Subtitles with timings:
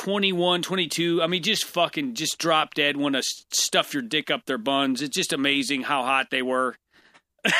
[0.00, 1.22] 21, 22.
[1.22, 5.02] I mean, just fucking just drop dead, want to stuff your dick up their buns.
[5.02, 6.76] It's just amazing how hot they were.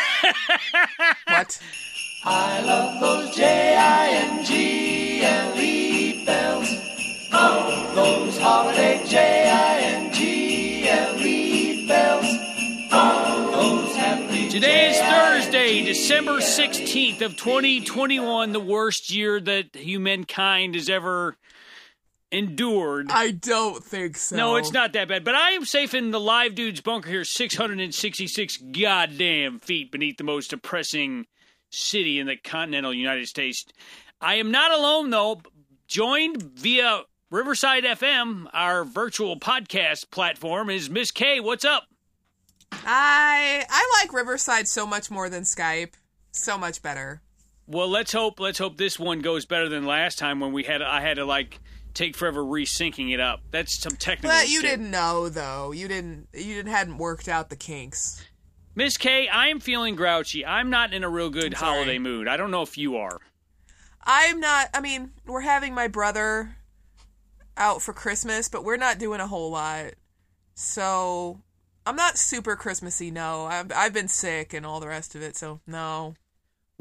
[1.29, 1.61] What?
[2.25, 4.55] I love those J-I-N-G-L-E
[6.25, 6.69] bells.
[7.33, 10.17] Oh, those holiday J-I-N-G-L-E
[11.87, 12.27] bells.
[12.91, 20.75] Oh, those happy Today is Thursday, December 16th of 2021, the worst year that humankind
[20.75, 21.37] has ever
[22.33, 23.11] endured.
[23.11, 24.37] I don't think so.
[24.37, 25.25] No, it's not that bad.
[25.25, 30.25] But I am safe in the live dude's bunker here, 666 goddamn feet beneath the
[30.25, 31.27] most depressing
[31.71, 33.65] city in the continental United States.
[34.21, 35.43] I am not alone, though.
[35.87, 41.41] Joined via Riverside FM, our virtual podcast platform, is Miss K.
[41.41, 41.85] What's up?
[42.73, 45.95] I I like Riverside so much more than Skype.
[46.33, 47.23] So much better.
[47.67, 50.83] Well, let's hope let's hope this one goes better than last time when we had
[50.83, 51.61] I had to like
[51.95, 53.41] take forever resyncing it up.
[53.51, 54.31] That's some technical.
[54.31, 54.71] But you shit.
[54.71, 55.73] didn't know though.
[55.73, 58.25] You didn't you didn't hadn't worked out the kinks.
[58.75, 60.47] Miss K, I am feeling grouchy.
[60.47, 62.29] I'm not in a real good holiday mood.
[62.29, 63.21] I don't know if you are.
[64.03, 66.57] I'm not I mean, we're having my brother
[67.57, 69.93] out for Christmas, but we're not doing a whole lot.
[70.55, 71.41] So
[71.87, 73.47] I'm not super Christmassy, no.
[73.47, 76.15] I've, I've been sick and all the rest of it, so no.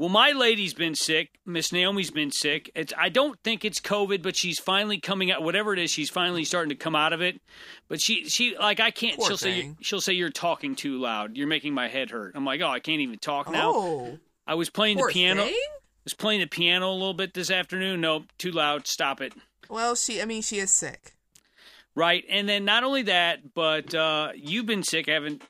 [0.00, 1.28] Well, my lady's been sick.
[1.44, 2.70] Miss Naomi's been sick.
[2.74, 5.42] It's I don't think it's COVID, but she's finally coming out.
[5.42, 7.38] Whatever it is, she's finally starting to come out of it.
[7.86, 9.18] But she she like I can't.
[9.18, 11.36] Poor she'll say she'll say you're talking too loud.
[11.36, 12.32] You're making my head hurt.
[12.34, 13.72] I'm like, oh, I can't even talk now.
[13.74, 15.44] Oh, I was playing the piano.
[15.44, 15.54] thing.
[16.04, 18.00] was playing the piano a little bit this afternoon.
[18.00, 18.86] Nope, too loud.
[18.86, 19.34] Stop it.
[19.68, 21.12] Well, she I mean, she is sick.
[21.94, 25.10] Right, and then not only that, but uh, you've been sick.
[25.10, 25.42] I haven't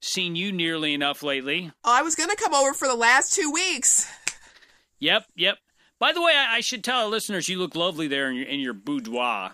[0.00, 1.72] seen you nearly enough lately.
[1.84, 4.10] Oh, I was going to come over for the last 2 weeks.
[4.98, 5.58] Yep, yep.
[5.98, 8.46] By the way, I, I should tell our listeners you look lovely there in your
[8.46, 9.52] in your boudoir.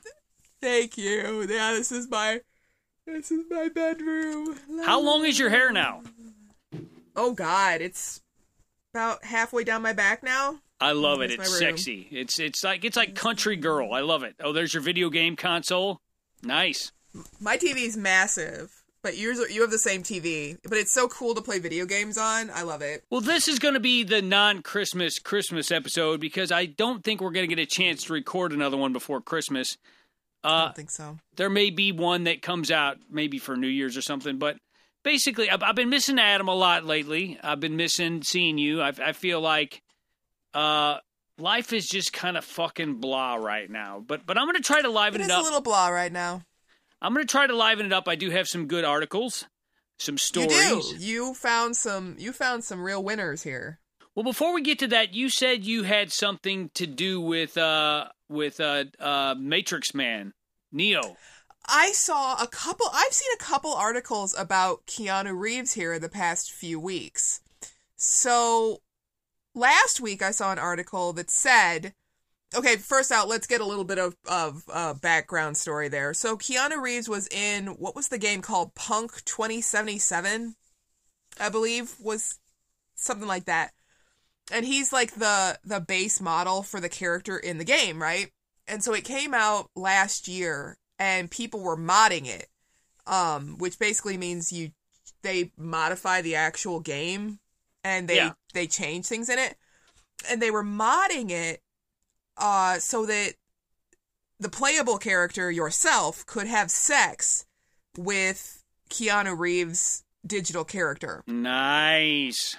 [0.61, 1.47] Thank you.
[1.49, 2.41] Yeah, this is my
[3.07, 4.59] this is my bedroom.
[4.85, 6.03] How long is your hair now?
[7.15, 8.21] Oh God, it's
[8.95, 10.59] about halfway down my back now.
[10.81, 11.31] I love it.
[11.31, 12.09] It's sexy.
[12.11, 13.93] It's it's like it's like country girl.
[13.93, 14.35] I love it.
[14.41, 16.01] Oh, there's your video game console.
[16.43, 16.91] Nice.
[17.41, 20.57] My TV's massive, but yours you have the same TV.
[20.63, 22.51] But it's so cool to play video games on.
[22.51, 23.05] I love it.
[23.11, 27.31] Well, this is going to be the non-Christmas Christmas episode because I don't think we're
[27.31, 29.77] going to get a chance to record another one before Christmas.
[30.45, 31.19] I Uh, don't think so.
[31.37, 34.57] there may be one that comes out maybe for New Year's or something, but
[35.05, 37.39] basically, I've, I've been missing Adam a lot lately.
[37.43, 38.81] I've been missing seeing you.
[38.83, 39.83] I, I feel like
[40.55, 40.99] uh,
[41.39, 44.03] life is just kind of fucking blah right now.
[44.07, 45.31] But but I'm going to try to liven it up.
[45.31, 46.43] It is a little blah right now.
[47.03, 48.07] I'm going to try to liven it up.
[48.07, 49.47] I do have some good articles,
[49.99, 50.53] some stories.
[50.53, 51.05] You do.
[51.05, 52.15] You found some.
[52.19, 53.81] You found some real winners here.
[54.15, 58.07] Well, before we get to that, you said you had something to do with uh
[58.29, 60.33] with uh uh Matrix Man,
[60.71, 61.17] Neo.
[61.67, 62.87] I saw a couple.
[62.93, 67.41] I've seen a couple articles about Keanu Reeves here in the past few weeks.
[67.97, 68.83] So
[69.55, 71.95] last week I saw an article that said,
[72.55, 76.15] okay, first out, let's get a little bit of of uh, background story there.
[76.15, 80.57] So Keanu Reeves was in what was the game called Punk twenty seventy seven,
[81.41, 82.39] I believe was
[82.95, 83.73] something like that,
[84.51, 88.31] and he's like the the base model for the character in the game, right?
[88.69, 92.47] And so it came out last year and people were modding it.
[93.05, 94.71] Um, which basically means you
[95.23, 97.41] they modify the actual game
[97.83, 98.35] and they Yeah.
[98.55, 99.57] they change things in it.
[100.31, 101.62] And they were modding it
[102.43, 103.35] uh so that
[104.39, 107.47] the playable character yourself could have sex
[107.97, 111.23] with Keanu Reeves' digital character.
[111.27, 112.57] Nice.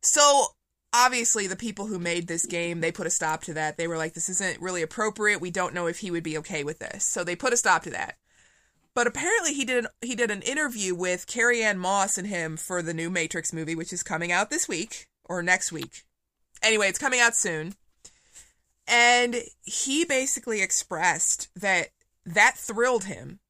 [0.00, 0.46] So
[0.92, 3.76] obviously the people who made this game, they put a stop to that.
[3.76, 5.40] They were like, this isn't really appropriate.
[5.40, 7.04] We don't know if he would be okay with this.
[7.04, 8.16] So they put a stop to that.
[8.94, 12.56] But apparently he did an, he did an interview with Carrie Ann Moss and him
[12.56, 16.04] for the new Matrix movie, which is coming out this week or next week.
[16.62, 17.74] Anyway, it's coming out soon.
[18.86, 21.88] And he basically expressed that
[22.26, 23.40] that thrilled him.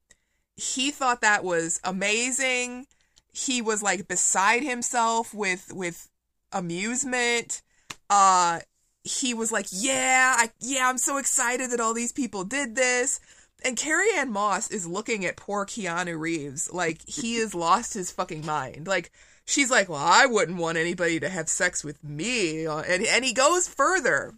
[0.55, 2.87] He thought that was amazing.
[3.33, 6.09] He was like beside himself with with
[6.51, 7.61] amusement.
[8.09, 8.59] Uh
[9.03, 13.19] he was like, "Yeah, I yeah, I'm so excited that all these people did this."
[13.63, 18.11] And Carrie Ann Moss is looking at poor Keanu Reeves like he has lost his
[18.11, 18.87] fucking mind.
[18.87, 19.11] Like
[19.45, 23.33] she's like, "Well, I wouldn't want anybody to have sex with me." And and he
[23.33, 24.33] goes further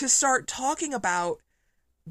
[0.00, 1.40] to start talking about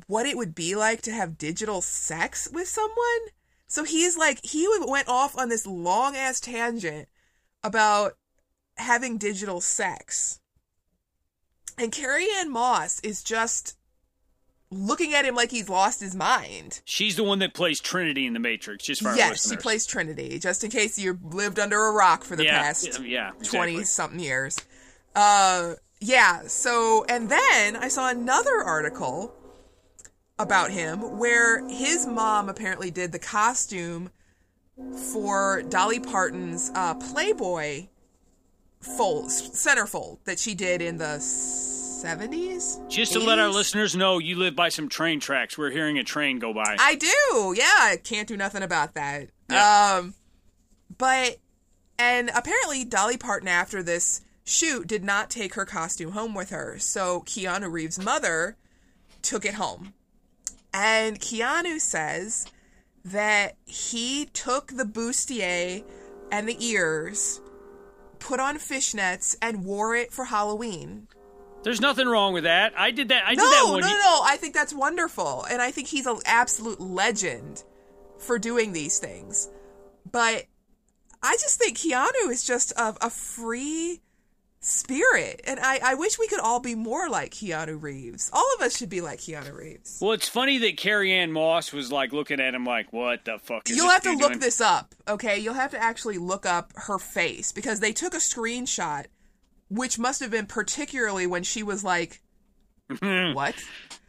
[0.06, 3.30] what it would be like to have digital sex with someone.
[3.68, 7.08] So he's like he went off on this long ass tangent
[7.64, 8.14] about
[8.78, 10.40] having digital sex.
[11.80, 13.76] And Carrie Ann Moss is just
[14.70, 16.82] looking at him like he's lost his mind.
[16.86, 18.86] She's the one that plays Trinity in the Matrix.
[18.86, 19.52] Just for yes, listeners.
[19.52, 23.02] she plays Trinity, just in case you lived under a rock for the yeah, past
[23.04, 23.84] yeah, 20 exactly.
[23.86, 24.60] something years.
[25.16, 29.34] Uh yeah, so and then I saw another article
[30.38, 34.10] about him where his mom apparently did the costume
[35.14, 37.88] for Dolly Parton's uh, Playboy
[38.80, 42.88] fold centerfold that she did in the 70s.
[42.90, 45.58] Just to let our listeners know, you live by some train tracks.
[45.58, 46.78] We're hearing a train go by.
[46.80, 47.54] I do.
[47.58, 49.30] Yeah, I can't do nothing about that.
[49.50, 49.98] Yeah.
[50.00, 50.14] Um
[50.98, 51.38] but
[51.98, 56.78] and apparently Dolly Parton after this shoot did not take her costume home with her.
[56.80, 58.58] So Keanu Reeves' mother
[59.22, 59.94] took it home.
[60.74, 62.46] And Keanu says
[63.06, 65.84] that he took the bustier
[66.32, 67.42] and the ears,
[68.20, 71.08] put on fishnets, and wore it for Halloween.
[71.64, 72.74] There's nothing wrong with that.
[72.78, 73.24] I did that.
[73.26, 73.82] I no, did that no, one.
[73.82, 74.22] no, ye- no.
[74.24, 77.64] I think that's wonderful, and I think he's an absolute legend
[78.18, 79.50] for doing these things.
[80.10, 80.46] But
[81.22, 84.02] I just think Keanu is just a, a free
[84.62, 88.30] spirit, and I, I wish we could all be more like Keanu Reeves.
[88.34, 90.00] All of us should be like Keanu Reeves.
[90.02, 93.40] Well, it's funny that Carrie Ann Moss was like looking at him like, "What the
[93.40, 95.40] fuck?" Is You'll have to look doing?" this up, okay?
[95.40, 99.06] You'll have to actually look up her face because they took a screenshot,
[99.70, 102.22] which must have been particularly when she was like,
[103.00, 103.56] "What?"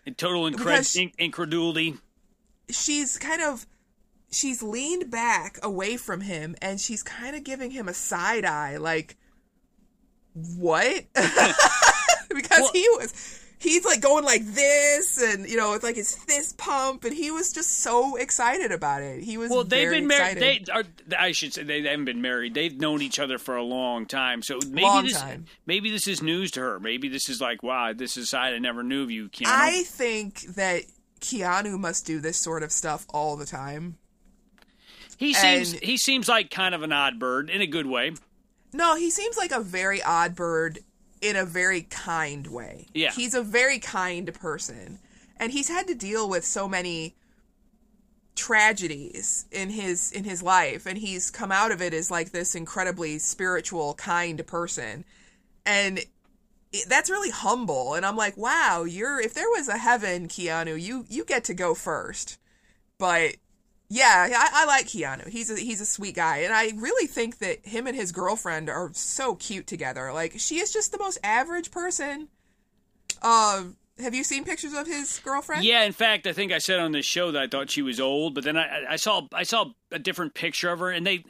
[0.06, 1.99] In total incred- in- incredulity.
[2.69, 3.67] she's kind of
[4.32, 8.76] she's leaned back away from him and she's kind of giving him a side eye
[8.76, 9.17] like
[10.35, 15.97] what because Well- he was he's like going like this and you know it's like
[15.97, 19.91] his fist pump and he was just so excited about it he was Well, they've
[19.91, 20.38] been married.
[20.38, 20.85] They are.
[21.19, 22.55] I should say they haven't been married.
[22.55, 24.43] They've known each other for a long time.
[24.43, 25.44] So maybe Long this, time.
[25.67, 26.81] maybe this is news to her.
[26.81, 29.47] Maybe this is like, wow, this is a side I never knew of you, Keanu.
[29.49, 30.85] I think that
[31.21, 33.97] Keanu must do this sort of stuff all the time
[35.19, 38.12] he seems and- he seems like kind of an odd bird in a good way.
[38.72, 40.81] No, he seems like a very odd bird
[41.20, 42.87] in a very kind way.
[42.94, 43.11] Yeah.
[43.11, 44.99] He's a very kind person.
[45.37, 47.14] And he's had to deal with so many
[48.37, 52.55] tragedies in his in his life and he's come out of it as like this
[52.55, 55.05] incredibly spiritual kind person.
[55.67, 56.00] And
[56.88, 61.05] that's really humble and I'm like, "Wow, you're if there was a heaven, Keanu, you
[61.08, 62.38] you get to go first.
[62.99, 63.37] But
[63.93, 65.29] yeah, I, I like Keanu.
[65.29, 68.71] He's a he's a sweet guy, and I really think that him and his girlfriend
[68.71, 70.13] are so cute together.
[70.13, 72.29] Like she is just the most average person.
[73.21, 75.65] Um, have you seen pictures of his girlfriend?
[75.65, 77.99] Yeah, in fact, I think I said on this show that I thought she was
[77.99, 81.25] old, but then I, I saw I saw a different picture of her, and they,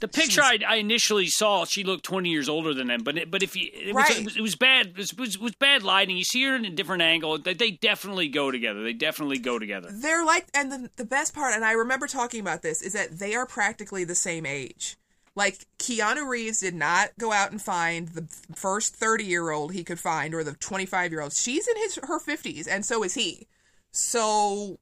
[0.00, 3.02] the picture I, I initially saw, she looked twenty years older than them.
[3.04, 4.18] But it, but if you, it, was, Right.
[4.18, 6.16] it, was, it was bad, it was, was, was bad lighting.
[6.16, 7.38] You see her in a different angle.
[7.38, 8.82] They, they definitely go together.
[8.82, 9.88] They definitely go together.
[9.92, 13.18] They're like, and the the best part, and I remember talking about this, is that
[13.18, 14.96] they are practically the same age.
[15.36, 19.84] Like Keanu Reeves did not go out and find the first thirty year old he
[19.84, 21.32] could find, or the twenty five year old.
[21.32, 23.46] She's in his her fifties, and so is he.
[23.92, 24.78] So,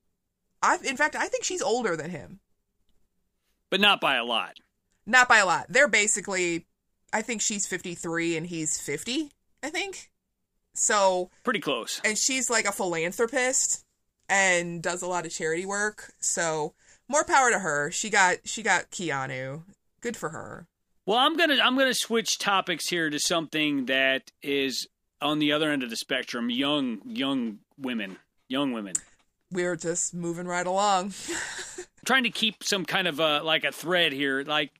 [0.62, 2.40] I in fact I think she's older than him.
[3.70, 4.56] but not by a lot.
[5.08, 5.66] Not by a lot.
[5.70, 6.66] They're basically,
[7.12, 9.30] I think she's 53 and he's 50,
[9.62, 10.10] I think.
[10.74, 12.00] So, Pretty close.
[12.04, 13.84] and she's like a philanthropist
[14.28, 16.12] and does a lot of charity work.
[16.20, 16.74] So,
[17.08, 17.90] more power to her.
[17.90, 19.62] She got she got Keanu.
[20.02, 20.66] Good for her.
[21.06, 24.86] Well, I'm gonna I'm gonna switch topics here to something that is
[25.22, 26.50] on the other end of the spectrum.
[26.50, 28.92] Young young women, young women.
[29.50, 31.14] We're just moving right along.
[32.04, 34.70] trying to keep some kind of a like a thread here, like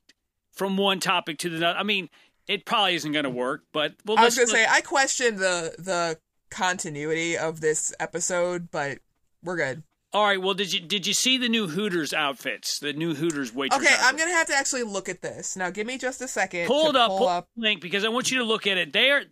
[0.58, 1.78] from one topic to the other.
[1.78, 2.10] I mean,
[2.46, 5.36] it probably isn't going to work, but well, I was let's- gonna say I question
[5.36, 6.18] the the
[6.50, 8.98] continuity of this episode, but
[9.44, 9.82] we're good.
[10.12, 10.40] all right.
[10.40, 12.78] Well, did you did you see the new Hooters outfits?
[12.80, 13.80] The new Hooters waitress.
[13.80, 15.56] Okay, I'm gonna have to actually look at this.
[15.56, 16.66] Now, give me just a second.
[16.66, 17.48] pull it up, Pull pull up.
[17.56, 18.92] link because I want you to look at it.
[18.92, 19.22] They are.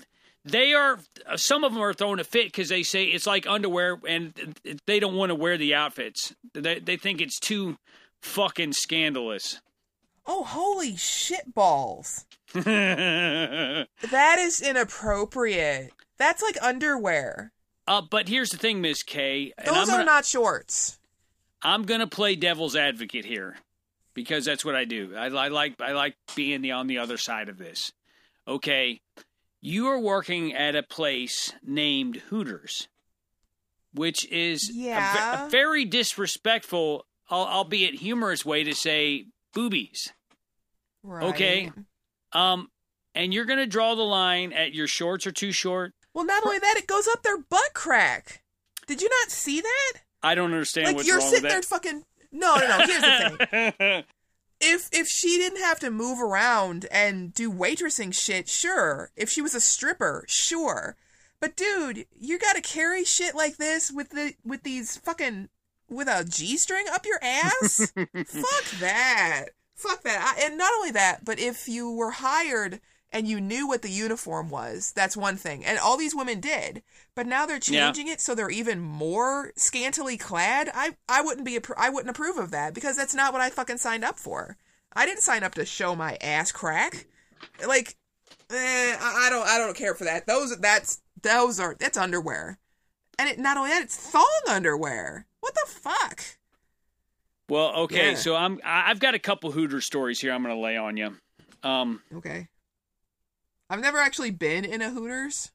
[0.45, 1.01] They are.
[1.35, 4.33] Some of them are throwing a fit because they say it's like underwear, and
[4.87, 6.35] they don't want to wear the outfits.
[6.55, 7.79] They they think it's too
[8.23, 9.61] fucking scandalous.
[10.27, 12.25] Oh, holy shit balls.
[12.55, 15.91] That is inappropriate.
[16.19, 17.53] That's like underwear.
[17.87, 19.53] Uh, but here's the thing, Miss K.
[19.65, 20.99] Those I'm are gonna- not shorts.
[21.63, 23.57] I'm gonna play devil's advocate here
[24.15, 25.15] because that's what I do.
[25.17, 27.93] I, I like I like being the on the other side of this.
[28.47, 29.01] Okay,
[29.61, 32.89] you are working at a place named Hooters,
[33.93, 35.47] which is a Yeah.
[35.47, 40.13] a, very disrespectful, albeit humorous way to say boobies.
[41.07, 41.25] Right.
[41.25, 41.73] Okay.
[42.33, 42.69] Um,
[43.15, 45.95] and you're gonna draw the line at your shorts are too short.
[46.13, 48.43] Well, not only that, it goes up their butt crack.
[48.87, 49.93] Did you not see that?
[50.23, 51.67] I don't understand like what's you're wrong sitting with there that.
[51.67, 52.87] fucking No, no, no.
[52.87, 54.05] Here's the thing.
[54.59, 59.11] If if she didn't have to move around and do waitressing shit, sure.
[59.15, 60.97] If she was a stripper, sure.
[61.41, 65.51] But dude, you got to carry shit like this with the with these fucking
[65.91, 67.93] with a G string up your ass?
[67.95, 69.49] Fuck that.
[69.77, 70.35] Fuck that.
[70.37, 72.81] I, and not only that, but if you were hired
[73.13, 75.65] and you knew what the uniform was, that's one thing.
[75.65, 76.83] And all these women did.
[77.15, 77.87] But now they're Yeah.
[77.87, 80.71] changing it so they're even more scantily clad.
[80.75, 83.79] I I wouldn't be I wouldn't approve of that because that's not what I fucking
[83.79, 84.57] signed up for.
[84.95, 87.07] I didn't sign up to show my ass crack.
[87.67, 87.97] Like
[88.51, 90.27] eh, I, I don't I don't care for that.
[90.27, 92.59] Those that's those are that's underwear.
[93.19, 95.27] And it not only that, it's thong underwear.
[95.41, 96.23] What the fuck?
[97.49, 98.17] Well, okay, Yeah.
[98.17, 100.33] so I'm I've got a couple Hooter stories here.
[100.33, 101.17] I'm going to lay on you.
[101.63, 102.49] Um, Okay.
[103.69, 105.51] I've never actually been in a Hooters.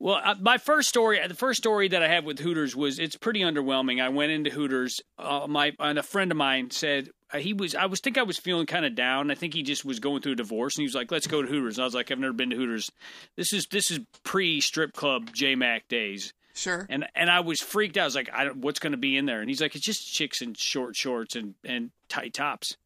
[0.00, 3.14] Well, uh, my first story, the first story that I have with Hooters was it's
[3.14, 4.02] pretty underwhelming.
[4.02, 5.00] I went into Hooters.
[5.16, 7.76] Uh, my and a friend of mine said uh, he was.
[7.76, 9.30] I was think I was feeling kind of down.
[9.30, 11.40] I think he just was going through a divorce, and he was like, "Let's go
[11.40, 12.90] to Hooters." And I was like, "I've never been to Hooters.
[13.36, 16.86] This is this is pre strip club J Mac days." Sure.
[16.90, 18.02] And and I was freaked out.
[18.02, 19.84] I was like, I don't, "What's going to be in there?" And he's like, "It's
[19.84, 22.76] just chicks in short shorts and and tight tops."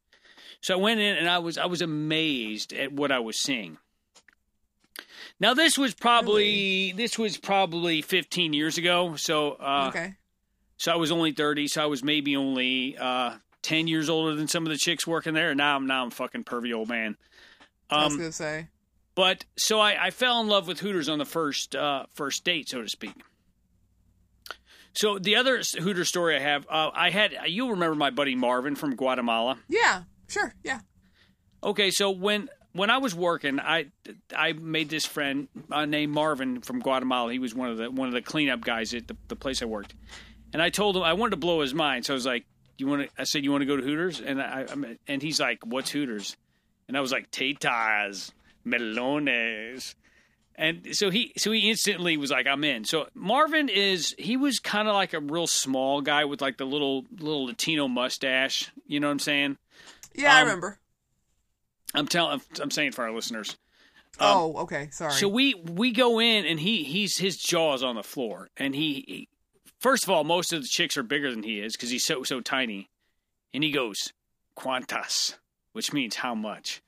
[0.61, 3.79] So I went in and I was I was amazed at what I was seeing.
[5.39, 9.17] Now this was probably this was probably 15 years ago.
[9.17, 10.15] So uh, okay.
[10.79, 11.69] so I was only 30.
[11.69, 15.35] So I was maybe only uh, 10 years older than some of the chicks working
[15.35, 15.51] there.
[15.51, 17.17] And now I'm now I'm fucking pervy old man.
[17.91, 18.69] I was Um, gonna say.
[19.15, 22.69] but so I, I fell in love with Hooters on the first uh, first date,
[22.69, 23.13] so to speak.
[24.97, 28.75] So the other Hooter story I have, uh, I had you'll remember my buddy Marvin
[28.77, 29.59] from Guatemala.
[29.69, 30.03] Yeah.
[30.29, 30.55] Sure.
[30.65, 30.81] Yeah.
[31.63, 33.87] Okay, so when when I was working, I
[34.35, 37.33] I made this friend uh, named Marvin from Guatemala.
[37.33, 39.67] He was one of the one of the cleanup guys at the, the place I
[39.67, 39.95] worked,
[40.53, 42.05] and I told him I wanted to blow his mind.
[42.07, 42.45] So I was like,
[42.79, 45.23] "You want to?" I said, "You want to go to Hooters?" And I I'm- and
[45.23, 46.37] he's like, "What's Hooters?"
[46.89, 48.31] And I was like, "Tetas,
[48.67, 49.95] melones."
[50.59, 52.85] And so he so he instantly was like, I'm in.
[52.85, 56.65] So Marvin is he was kind of like a real small guy with like the
[56.65, 58.71] little little Latino mustache.
[58.87, 59.59] You know what I'm saying?
[60.15, 60.79] Yeah, I Um, remember.
[61.95, 63.57] I'm telling I'm saying for our listeners.
[64.19, 64.89] oh, okay.
[64.93, 65.13] Sorry.
[65.13, 69.05] So we we go in and he he's his jaw's on the floor and he,
[69.07, 69.29] he
[69.79, 72.23] first of all most of the chicks are bigger than he is because he's so
[72.23, 72.89] so tiny,
[73.53, 74.15] and he goes
[74.55, 75.37] quantas,
[75.73, 76.81] which means how much.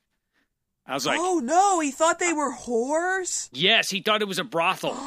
[0.89, 3.47] I was like, oh no, he thought they were whores.
[3.53, 4.93] yes, he thought it was a brothel,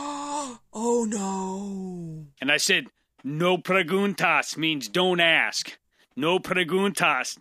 [0.72, 2.26] oh no.
[2.40, 2.86] and I said
[3.24, 5.76] no preguntas means don't ask,
[6.16, 7.38] no preguntas.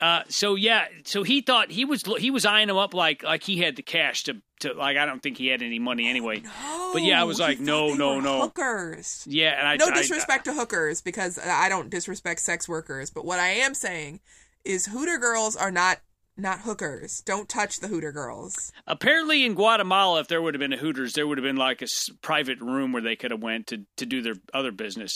[0.00, 3.42] Uh, so yeah, so he thought he was he was eyeing him up like like
[3.42, 6.40] he had the cash to to like I don't think he had any money anyway.
[6.40, 6.90] No.
[6.92, 8.40] But yeah, I was like, no, no, no.
[8.42, 9.24] Hookers.
[9.26, 13.24] Yeah, and I No I- disrespect to hookers because I don't disrespect sex workers, but
[13.24, 14.20] what I am saying
[14.64, 15.98] is Hooter girls are not
[16.36, 17.20] not hookers.
[17.20, 18.72] Don't touch the Hooter girls.
[18.86, 21.80] Apparently, in Guatemala, if there would have been a Hooters, there would have been like
[21.80, 25.12] a s- private room where they could have went to, to do their other business.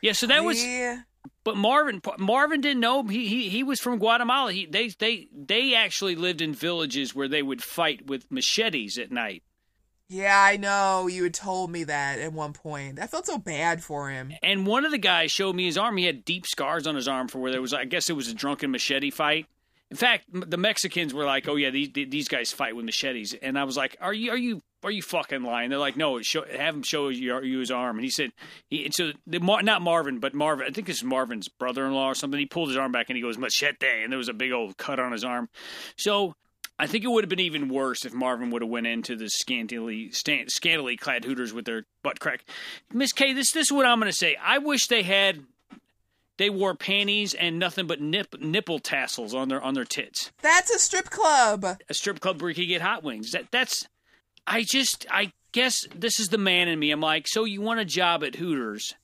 [0.00, 0.62] Yeah, so that was.
[0.64, 1.00] Yeah.
[1.44, 4.52] But Marvin Marvin didn't know he he, he was from Guatemala.
[4.52, 9.12] He they they they actually lived in villages where they would fight with machetes at
[9.12, 9.42] night.
[10.08, 11.06] Yeah, I know.
[11.06, 12.98] You had told me that at one point.
[13.00, 14.32] I felt so bad for him.
[14.42, 15.96] And one of the guys showed me his arm.
[15.96, 18.28] He had deep scars on his arm for where there was I guess it was
[18.28, 19.46] a drunken machete fight.
[19.92, 23.58] In fact, the Mexicans were like, "Oh yeah, these these guys fight with machetes," and
[23.58, 26.46] I was like, "Are you are you are you fucking lying?" They're like, "No, show,
[26.50, 28.32] have him show you, his arm." And he said,
[28.70, 30.66] "He and so the, not Marvin, but Marvin.
[30.66, 32.40] I think this is Marvin's brother-in-law or something.
[32.40, 34.78] He pulled his arm back and he goes machete, and there was a big old
[34.78, 35.50] cut on his arm.
[35.96, 36.36] So."
[36.78, 39.28] I think it would have been even worse if Marvin would have went into the
[39.28, 42.44] scantily stan- scantily clad Hooters with their butt crack.
[42.92, 44.36] Miss K, this this is what I'm going to say.
[44.42, 45.44] I wish they had
[46.42, 50.32] they wore panties and nothing but nip, nipple tassels on their on their tits.
[50.42, 51.64] That's a strip club.
[51.88, 53.30] A strip club where you could get hot wings.
[53.30, 53.86] That that's
[54.46, 56.90] I just I guess this is the man in me.
[56.90, 58.94] I'm like, so you want a job at Hooters?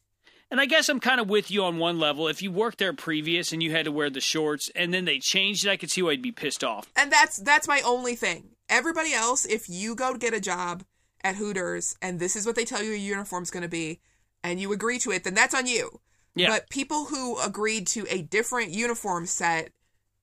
[0.51, 2.27] And I guess I'm kind of with you on one level.
[2.27, 5.19] If you worked there previous and you had to wear the shorts and then they
[5.19, 6.91] changed it, I could see why I'd be pissed off.
[6.97, 8.57] And that's that's my only thing.
[8.69, 10.85] Everybody else, if you go to get a job
[11.23, 14.01] at Hooters and this is what they tell you your uniform's going to be,
[14.43, 16.01] and you agree to it, then that's on you.
[16.39, 16.51] Yeah.
[16.51, 19.71] But people who agreed to a different uniform set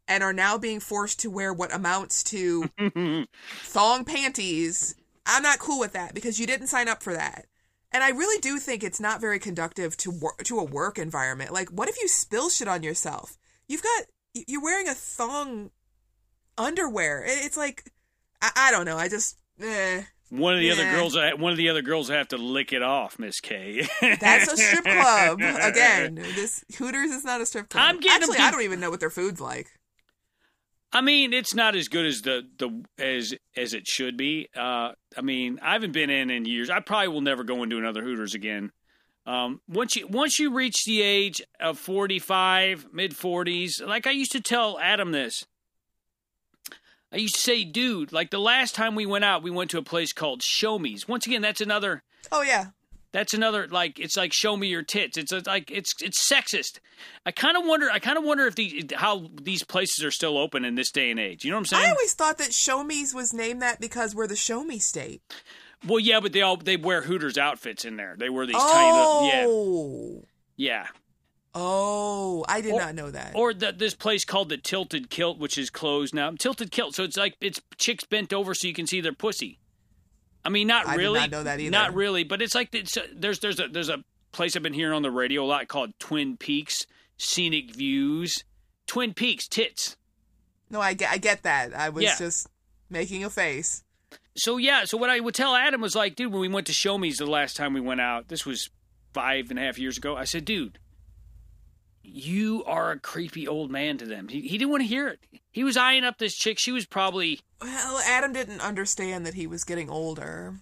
[0.08, 2.70] and are now being forced to wear what amounts to
[3.48, 4.96] thong panties,
[5.26, 7.48] I'm not cool with that because you didn't sign up for that.
[7.92, 11.52] And I really do think it's not very conductive to wor- to a work environment.
[11.52, 13.38] Like, what if you spill shit on yourself?
[13.68, 14.06] You've got
[14.48, 15.72] you're wearing a thong
[16.58, 17.24] underwear.
[17.26, 17.92] It's like
[18.42, 18.98] I, I don't know.
[18.98, 22.38] I just eh, One of the other girls, one of the other girls have to
[22.38, 23.88] lick it off, Miss K.
[24.02, 25.40] That's a strip club.
[25.62, 27.84] Again, this Hooters is not a strip club.
[27.86, 29.68] I'm getting Actually, I don't even know what their food's like.
[30.92, 34.48] I mean, it's not as good as the the as as it should be.
[34.56, 36.70] Uh, I mean, I haven't been in in years.
[36.70, 38.72] I probably will never go into another Hooters again.
[39.26, 44.12] Um, once you once you reach the age of forty five, mid forties, like I
[44.12, 45.46] used to tell Adam this.
[47.16, 49.78] I used to say, dude, like the last time we went out, we went to
[49.78, 51.08] a place called Show Me's.
[51.08, 52.66] Once again, that's another Oh yeah,
[53.14, 55.18] that's another like it's like show me your tits.
[55.18, 56.80] It's like it's it's sexist.
[57.26, 57.90] I kind of wonder.
[57.90, 61.10] I kind of wonder if the how these places are still open in this day
[61.10, 61.46] and age.
[61.46, 61.86] You know what I'm saying?
[61.86, 65.22] I always thought that Show Me's was named that because we're the Show Me state.
[65.88, 68.16] well, yeah, but they all they wear Hooters outfits in there.
[68.18, 70.26] They wear these tiny little yeah Oh,
[70.58, 70.88] yeah.
[71.56, 73.32] Oh, I did Or- not know that.
[73.34, 76.30] Or the, this place called the Tilted Kilt, which is closed now.
[76.32, 79.60] Tilted Kilt, so it's like it's chicks bent over so you can see their pussy.
[80.44, 81.20] I mean, not I did really.
[81.22, 81.72] not know that either.
[81.72, 84.74] Not really, but it's like it's, uh, there's there's a there's a place I've been
[84.74, 86.86] hearing on the radio a lot called Twin Peaks
[87.18, 88.44] Scenic Views.
[88.86, 89.96] Twin Peaks tits.
[90.70, 91.74] no, I get, I get that.
[91.76, 92.16] I was Yeah.
[92.20, 92.48] just
[92.90, 93.82] making a face.
[94.38, 96.74] So yeah, so what I would tell Adam was like, dude, when we went to
[96.74, 98.70] Show Me's the last time we went out, this was
[99.14, 100.16] five and a half years ago.
[100.18, 100.78] I said, dude,
[102.08, 104.28] you are a creepy old man to them.
[104.28, 105.20] He, he didn't want to hear it.
[105.52, 106.58] He was eyeing up this chick.
[106.60, 110.56] She was probably Well, Adam didn't understand that he was getting older.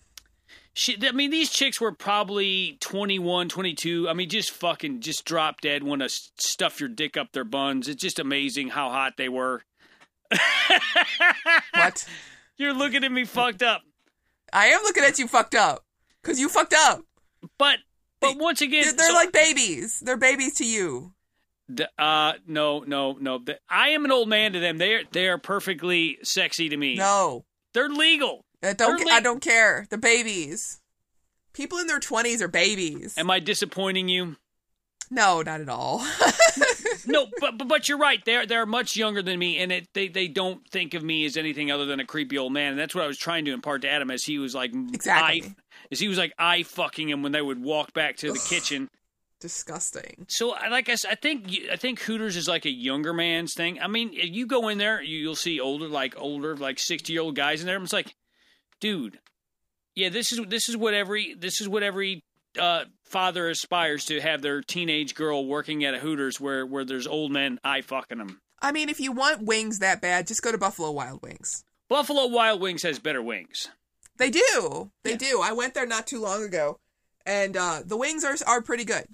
[0.73, 0.97] she.
[1.07, 4.07] I mean, these chicks were probably 21, 22.
[4.09, 5.83] I mean, just fucking just drop dead.
[5.83, 7.87] Want to stuff your dick up their buns.
[7.87, 9.63] It's just amazing how hot they were.
[11.73, 12.05] What?
[12.57, 13.81] You're looking at me fucked up,
[14.51, 15.83] I am looking at you fucked up
[16.21, 17.01] because you fucked up.
[17.57, 17.79] but
[18.21, 19.99] but once again, They're, they're so- like babies.
[19.99, 21.13] They're babies to you.
[21.97, 23.43] Uh, no, no, no.
[23.69, 24.77] I am an old man to them.
[24.77, 26.95] They are they are perfectly sexy to me.
[26.95, 28.45] No, they're legal.
[28.61, 28.97] I don't.
[28.97, 29.85] They're I le- don't care.
[29.89, 30.81] They're babies.
[31.53, 33.17] People in their twenties are babies.
[33.17, 34.35] Am I disappointing you?
[35.11, 36.05] no, not at all.
[37.05, 38.23] No, but but, but you're right.
[38.23, 41.35] They're they're much younger than me, and it they they don't think of me as
[41.35, 42.71] anything other than a creepy old man.
[42.71, 45.43] And that's what I was trying to impart to Adam as he was like Exactly.
[45.43, 45.55] I,
[45.91, 48.89] as he was like eye fucking him when they would walk back to the kitchen.
[49.43, 50.25] Disgusting.
[50.29, 53.53] So, I- like I said, I think I think Hooters is like a younger man's
[53.53, 53.77] thing.
[53.81, 57.21] I mean, you go in there, you, you'll see older, like older, like sixty year
[57.21, 57.75] old guys in there.
[57.75, 58.15] And it's like,
[58.79, 59.19] dude,
[59.95, 62.23] yeah, this is this is what every this is what every
[62.57, 67.05] uh, father aspires to have their teenage girl working at a Hooters where where there's
[67.05, 68.39] old men eye fucking them.
[68.61, 71.65] I mean, if you want wings that bad, just go to Buffalo Wild Wings.
[71.89, 73.67] Buffalo Wild Wings has better wings.
[74.17, 74.91] They do.
[75.03, 75.17] They Yeah.
[75.17, 75.41] do.
[75.43, 76.79] I went there not too long ago,
[77.25, 79.05] and uh, the wings are are pretty good.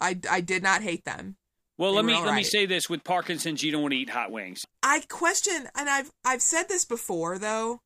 [0.00, 1.36] I, I did not hate them.
[1.78, 3.98] Well, They let me all let me say this: with Parkinson's, you don't want to
[3.98, 4.66] eat hot wings.
[4.82, 7.80] I question, and I've I've said this before though,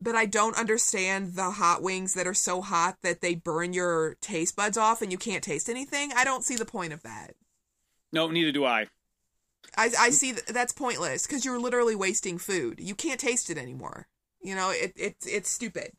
[0.00, 4.16] but I don't understand the hot wings that are so hot that they burn your
[4.20, 6.12] taste buds off and you can't taste anything.
[6.16, 7.34] I don't see the point of that.
[8.12, 8.86] No, neither do I.
[9.76, 12.80] I I see that that's pointless because you're literally wasting food.
[12.80, 14.08] You can't taste it anymore.
[14.40, 15.92] You know, it it's it's stupid.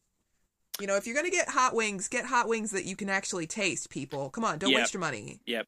[0.80, 3.48] You know, if you're gonna get hot wings, get hot wings that you can actually
[3.48, 3.90] taste.
[3.90, 4.80] People, come on, don't Yep.
[4.80, 5.40] waste your money.
[5.46, 5.68] Yep.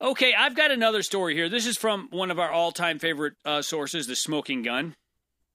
[0.00, 1.48] Okay, I've got another story here.
[1.48, 4.96] This is from one of our all-time favorite uh, sources, the Smoking Gun.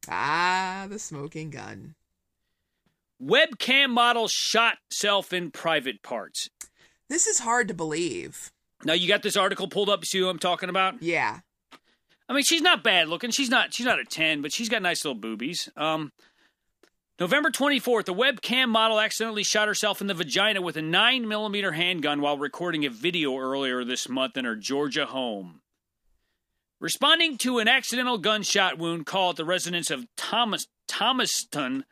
[0.08, 1.94] Ah, the smoking gun.
[3.22, 6.50] Webcam model shot self in private parts.
[7.10, 8.50] This is hard to believe.
[8.86, 10.06] Now you got this article pulled up.
[10.06, 11.04] See who I'm talking about?
[11.04, 11.40] Yeah.
[12.30, 13.32] I mean, she's not bad looking.
[13.32, 13.74] She's not.
[13.74, 15.68] She's not a ten, but she's got nice little boobies.
[15.76, 16.12] Um,
[17.20, 21.74] November 24th, a webcam model accidentally shot herself in the vagina with a nine millimeter
[21.74, 25.60] handgun while recording a video earlier this month in her Georgia home.
[26.80, 31.84] Responding to an accidental gunshot wound call at the residence of Thomas Thomaston,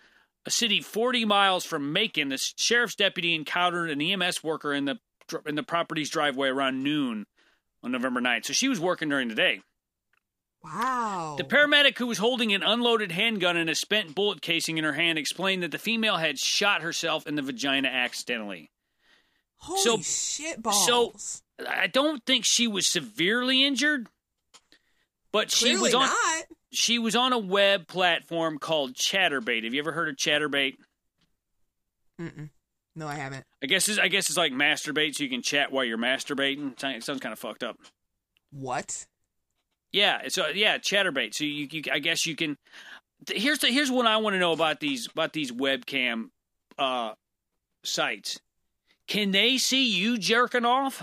[0.46, 4.98] a city 40 miles from Macon, the sheriff's deputy encountered an EMS worker in the
[5.46, 7.26] in the property's driveway around noon
[7.84, 8.46] on November 9th.
[8.46, 9.62] So she was working during the day.
[10.64, 11.36] Wow.
[11.38, 14.94] The paramedic who was holding an unloaded handgun and a spent bullet casing in her
[14.94, 18.72] hand explained that the female had shot herself in the vagina accidentally.
[19.58, 20.86] Holy so- shit balls.
[20.86, 21.14] so-
[21.68, 24.08] I don't think she was severely injured,
[25.32, 26.44] but she was on not.
[26.72, 29.64] she was on a web platform called Chaturbate.
[29.64, 30.76] Have you ever heard of Chaturbate?
[32.22, 32.50] Mm-mm.
[32.96, 33.44] No, I haven't.
[33.64, 36.74] I guess it's, I guess it's like masturbate, so you can chat while you're masturbating.
[36.84, 37.78] It sounds kind of fucked up.
[38.52, 39.06] What?
[39.98, 41.34] Yeah, uh, yeah, Chaturbate.
[41.34, 42.58] So you, you, I guess you can.
[43.28, 46.30] Here's the here's what I want to know about these about these webcam
[46.78, 47.14] uh,
[47.84, 48.40] sites.
[49.08, 51.02] Can they see you jerking off?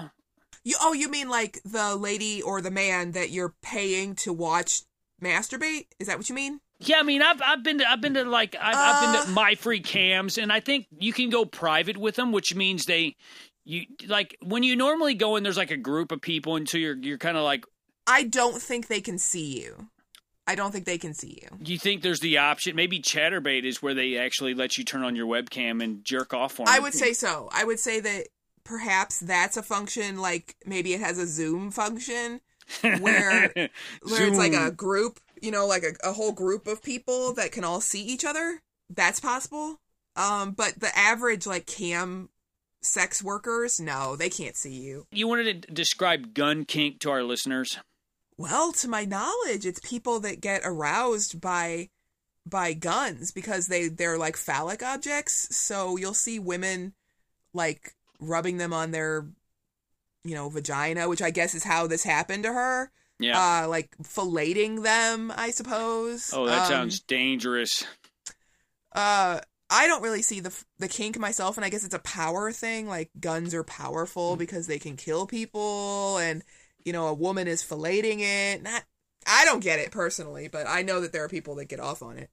[0.63, 4.83] You oh, you mean like the lady or the man that you're paying to watch
[5.21, 5.87] masturbate?
[5.99, 6.61] Is that what you mean?
[6.79, 9.25] Yeah, I mean, I've I've been to I've been to like I've, I've been Uh.
[9.25, 13.17] to MyFreeCams, and I think you can go private with them, which means they
[13.65, 15.43] you like when you normally go in.
[15.43, 17.65] There's like a group of people, and so you're you're kind of like
[18.07, 19.89] I don't think they can see you.
[20.47, 21.59] I don't think they can see you.
[21.65, 22.77] you think there's the option.
[22.77, 26.61] Maybe Chaturbate is where they actually let you turn on your webcam and jerk off
[26.61, 26.69] on.
[26.69, 27.49] I would say so.
[27.51, 28.27] I would say that
[28.63, 32.41] perhaps that's a function like maybe it has a Zoom function
[32.81, 33.53] where
[34.03, 37.53] where it's like a group, you know, like a, a whole group of people that
[37.53, 38.61] can all see each other.
[38.91, 39.81] That's possible.
[40.17, 42.29] Um, but the average like cam
[42.83, 45.07] sex workers, no, they can't see you.
[45.11, 47.79] you wanted to describe gun kink to our listeners.
[48.37, 51.91] Well, to my knowledge, it's people that get aroused by
[52.47, 55.57] by guns because they they're like phallic objects.
[55.57, 56.95] So you'll see women
[57.53, 59.27] like rubbing them on their
[60.25, 62.91] you know vagina, which I guess is how this happened to her.
[63.21, 63.39] Yeah.
[63.65, 66.33] Uh like filleting them, I suppose.
[66.35, 67.85] oh, that Um, sounds dangerous.
[68.95, 72.53] uh I don't really see the the kink myself and I guess it's a power
[72.53, 73.69] thing like guns are Mm.
[73.69, 76.43] powerful because they can kill people and
[76.85, 78.63] you know a woman is filleting it.
[78.63, 78.85] Not
[79.27, 82.03] I don't get it personally, but I know that there are people that get off
[82.03, 82.31] on it.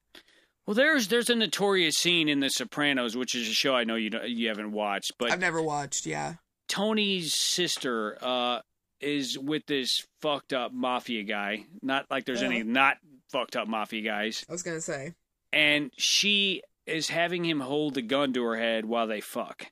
[0.68, 3.96] Well, there's there's a notorious scene in The Sopranos, which is a show I know
[3.96, 6.36] you you haven't watched, but I've never watched, yeah.
[6.68, 8.60] Tony's sister uh,
[9.02, 11.66] is with this fucked up mafia guy.
[11.82, 12.70] Not like there's any Uh-huh.
[12.70, 12.98] not
[13.32, 15.14] fucked up mafia guys, I was going to say.
[15.52, 19.68] and she is having him hold the gun to her head while they fuck,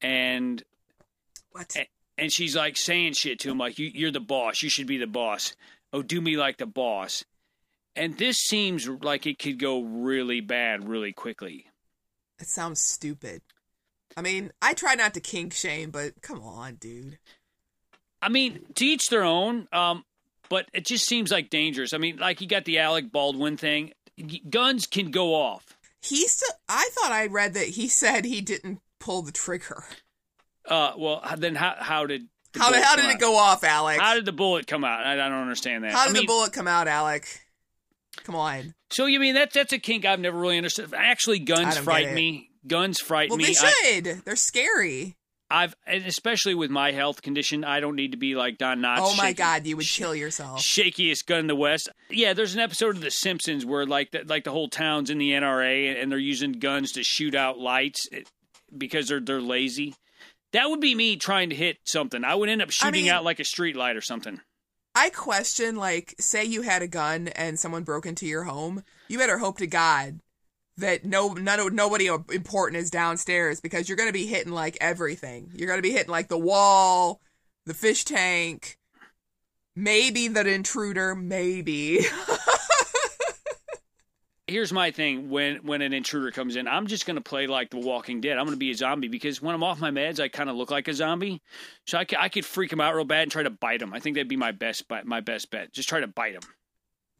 [0.00, 0.62] and
[1.52, 1.74] What?
[1.76, 1.84] Eh.
[2.16, 4.62] And she's like saying shit to him like you, you're the boss.
[4.62, 5.54] You should be the boss.
[5.92, 7.24] Oh do me like the boss.
[7.96, 11.66] And this seems like it could go really bad really quickly.
[12.40, 13.42] It sounds stupid.
[14.16, 17.18] I mean, I try not to kink shame, but come on, dude.
[18.22, 20.04] i mean to each their own um
[20.48, 21.92] but it just seems like dangerous.
[21.92, 23.92] I mean like you got the alec baldwin thing.
[24.48, 25.76] Guns can go off.
[26.00, 29.84] He still I thought I read that he said he didn't pull the trigger.
[30.68, 33.20] Uh well then how how did How did how did it out?
[33.20, 34.00] go off, Alex?
[34.00, 36.22] how did the bullet come out i, I don't understand that How I did mean,
[36.22, 37.26] the bullet come out, Alec?
[38.24, 38.74] Come on.
[38.90, 42.50] so you mean that's that's a kink i've never really understood actually guns frighten me
[42.66, 43.72] guns frighten Well, me they I-
[44.02, 44.24] should.
[44.24, 45.16] They're scary.
[45.50, 48.96] I've and especially with my health condition, I don't need to be like Don Knotts.
[49.00, 50.60] oh my shaky- God, you would kill yourself.
[50.62, 51.90] shakiest gun in the West.
[52.10, 55.18] Yeah, there's an episode of The Simpsons where like the, like the whole town's in
[55.18, 58.08] the NRA and they're using guns to shoot out lights
[58.76, 59.94] because they're they're lazy.
[60.54, 62.24] That would be me trying to hit something.
[62.24, 64.40] I would end up shooting mean- out like a street light or something.
[64.94, 69.18] I question, like, say you had a gun and someone broke into your home, you
[69.18, 70.20] better hope to God
[70.76, 75.50] that no none nobody important is downstairs because you're gonna be hitting like everything.
[75.54, 77.20] You're gonna be hitting like the wall,
[77.66, 78.78] the fish tank,
[79.74, 82.06] maybe the intruder, maybe.
[84.46, 87.78] Here's my thing: when when an intruder comes in, I'm just gonna play like The
[87.78, 88.36] Walking Dead.
[88.36, 90.70] I'm gonna be a zombie because when I'm off my meds, I kind of look
[90.70, 91.40] like a zombie.
[91.86, 93.94] So I, c- I could freak him out real bad and try to bite him.
[93.94, 95.72] I think that'd be my best bet- my best bet.
[95.72, 96.42] Just try to bite him.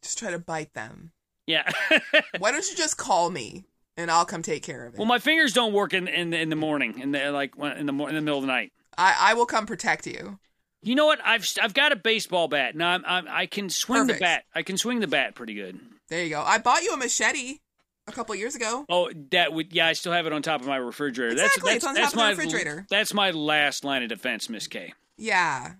[0.03, 1.11] Just try to bite them.
[1.47, 1.67] Yeah.
[2.37, 3.65] Why don't you just call me
[3.97, 4.97] and I'll come take care of it?
[4.99, 7.87] well, my fingers don't work in in the, in the morning, in the like in
[7.87, 8.71] the mor- in the middle of the night.
[8.99, 10.37] I, I will come protect you.
[10.83, 11.19] You know what?
[11.25, 12.75] I've I've got a baseball bat.
[12.75, 14.19] Now I'm, I'm I can swing Perfect.
[14.19, 14.43] the bat.
[14.53, 15.79] I can swing the bat pretty good.
[16.09, 16.41] There you go.
[16.41, 17.59] I bought you a machete
[18.07, 18.85] a couple years ago.
[18.89, 19.87] Oh, that would yeah.
[19.87, 21.33] I still have it on top of my refrigerator.
[21.33, 22.85] Exactly, That's it's on that's, top of my refrigerator.
[22.89, 24.93] That's my last line of defense, Miss K.
[25.17, 25.73] Yeah.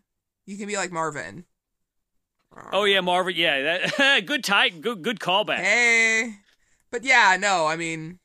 [0.45, 1.45] You can be like Marvin.
[2.71, 3.35] Oh yeah, Marvin.
[3.35, 4.81] Yeah, that good tight.
[4.81, 5.57] Good good callback.
[5.57, 6.35] Hey.
[6.91, 8.19] But yeah, no, I mean,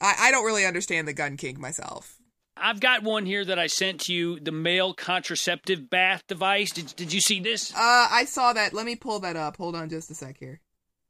[0.00, 2.16] I, I don't really understand the gun kink myself.
[2.56, 4.38] I've got one here that I sent to you.
[4.40, 6.70] The male contraceptive bath device.
[6.70, 7.72] Did Did you see this?
[7.72, 8.72] Uh, I saw that.
[8.72, 9.56] Let me pull that up.
[9.56, 10.60] Hold on just a sec here.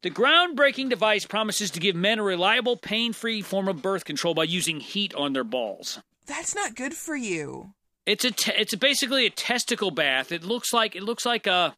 [0.05, 4.43] The groundbreaking device promises to give men a reliable, pain-free form of birth control by
[4.43, 5.97] using heat on their balls.
[6.27, 7.73] That's not good for you.
[8.05, 10.31] It's a te- it's a basically a testicle bath.
[10.31, 11.75] It looks like it looks like a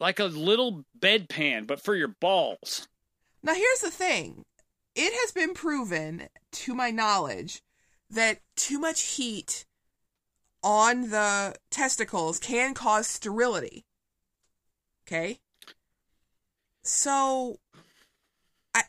[0.00, 2.88] like a little bedpan, but for your balls.
[3.44, 4.44] Now, here's the thing
[4.96, 7.62] it has been proven, to my knowledge,
[8.10, 9.66] that too much heat
[10.64, 13.84] on the testicles can cause sterility.
[15.06, 15.38] Okay?
[16.88, 17.58] So,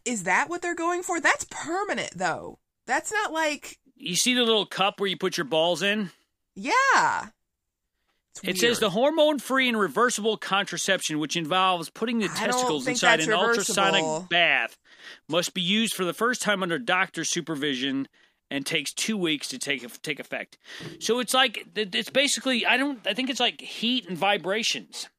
[0.06, 1.20] is that what they're going for?
[1.20, 2.60] That's permanent, though.
[2.86, 6.12] That's not like, You see the little cup where you put your balls in?
[6.56, 7.28] yeah.
[8.42, 13.34] It says the hormone-free and reversible contraception, which involves putting the I testicles inside an
[13.34, 14.78] ultrasonic bath,
[15.28, 18.08] must be used for the first time under doctor supervision
[18.50, 20.58] and takes two weeks to take take effect.
[21.00, 25.10] So it's like it's basically I don't I think it's like heat and vibrations.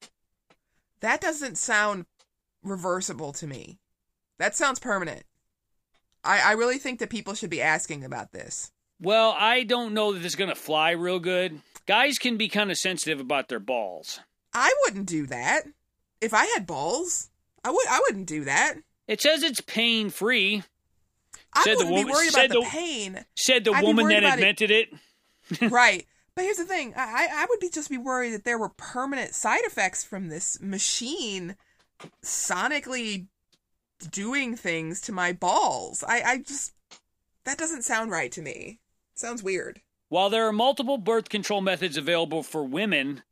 [1.01, 2.07] That doesn't sound
[2.63, 3.79] reversible to me.
[4.39, 5.25] That sounds permanent.
[6.25, 8.71] I, I really think that people should be asking about this.
[9.01, 11.61] Well, I don't know that this is going to fly real good.
[11.87, 14.21] Guys can be kind of sensitive about their balls.
[14.53, 15.63] I wouldn't do that.
[16.21, 17.31] If I had balls,
[17.65, 18.75] I would I wouldn't do that.
[19.09, 20.63] It says it's pain free.
[21.55, 23.25] I Said the wouldn't woman- be worried about the, the- pain.
[23.37, 25.71] Said the I'd woman that about it- invented it.
[25.73, 26.07] right.
[26.35, 26.93] But here's the thing.
[26.97, 30.29] I, I I would be just be worried that there were permanent side effects from
[30.29, 31.57] this machine
[32.23, 33.27] sonically
[34.11, 36.03] doing things to my balls.
[36.07, 36.73] I, I just
[37.45, 38.81] that doesn't sound right to me.
[39.15, 39.81] sounds weird.
[40.09, 43.23] While there are multiple birth control methods available for women,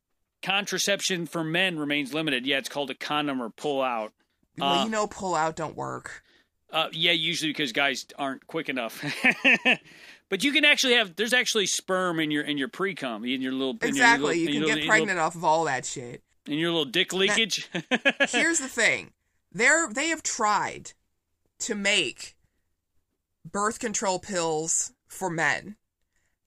[0.42, 2.46] contraception for men remains limited.
[2.46, 4.12] Yeah, it's called a condom or pull out.
[4.56, 6.22] well, Uh, you know pull out don't work.
[6.70, 9.02] Uh, yeah, usually because guys aren't quick enough.
[10.28, 11.16] but you can actually have.
[11.16, 14.26] There's actually sperm in your in your pre cum in your little in your Exactly.
[14.26, 16.22] little- You in can your get little- pregnant off of all that shit.
[16.48, 17.68] In your little dick leakage.
[18.28, 19.12] Here's the thing.
[19.52, 20.92] They're they have tried
[21.60, 22.36] to make
[23.50, 25.76] birth control pills for men.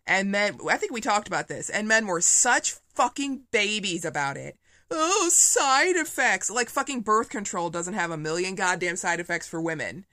[0.05, 1.69] And men I think we talked about this.
[1.69, 4.57] And men were such fucking babies about it.
[4.89, 6.49] Oh, side effects.
[6.51, 10.05] Like fucking birth control doesn't have a million goddamn side effects for women.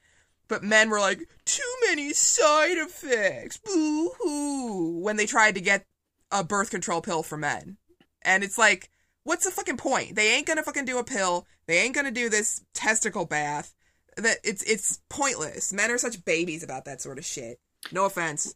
[0.47, 3.59] But men were like, too many side effects.
[3.59, 4.99] Boo hoo.
[5.01, 5.85] When they tried to get
[6.31, 7.77] a birth control pill for men.
[8.23, 8.91] And it's like,
[9.25, 10.15] what's the fucking point?
[10.17, 11.47] They ain't gonna fucking do a pill.
[11.67, 13.75] They ain't gonna do this testicle bath.
[14.17, 15.73] That it's it's pointless.
[15.73, 17.61] Men are such babies about that sort of shit.
[17.93, 18.55] No offense.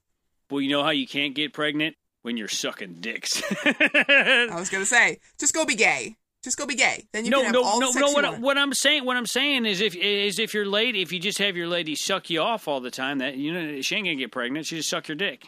[0.51, 3.43] well, you know how you can't get pregnant when you're sucking dicks.
[3.65, 6.17] I was gonna say, just go be gay.
[6.43, 7.07] Just go be gay.
[7.13, 8.13] Then you no, can have no, all no, the sex no.
[8.13, 11.13] What, I- what I'm saying, what I'm saying is, if is if your lady, if
[11.13, 13.95] you just have your lady suck you off all the time, that you know she
[13.95, 14.67] ain't gonna get pregnant.
[14.67, 15.45] She just suck your dick.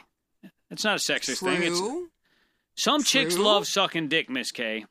[0.70, 1.62] It's not a sexist thing.
[1.64, 2.08] It's True.
[2.76, 4.86] some chicks love sucking dick, Miss K.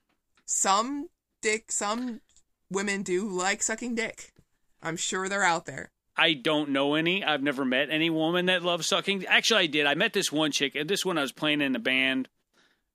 [0.54, 1.08] Some
[1.42, 1.72] dick.
[1.72, 2.22] Some
[2.70, 4.34] women do like sucking dick.
[4.82, 5.92] I'm sure they're out there.
[6.16, 7.24] I don't know any.
[7.24, 9.26] I've never met any woman that loves sucking.
[9.26, 9.86] Actually, I did.
[9.88, 10.76] I met this one chick.
[10.76, 12.30] and This one I was playing in a band,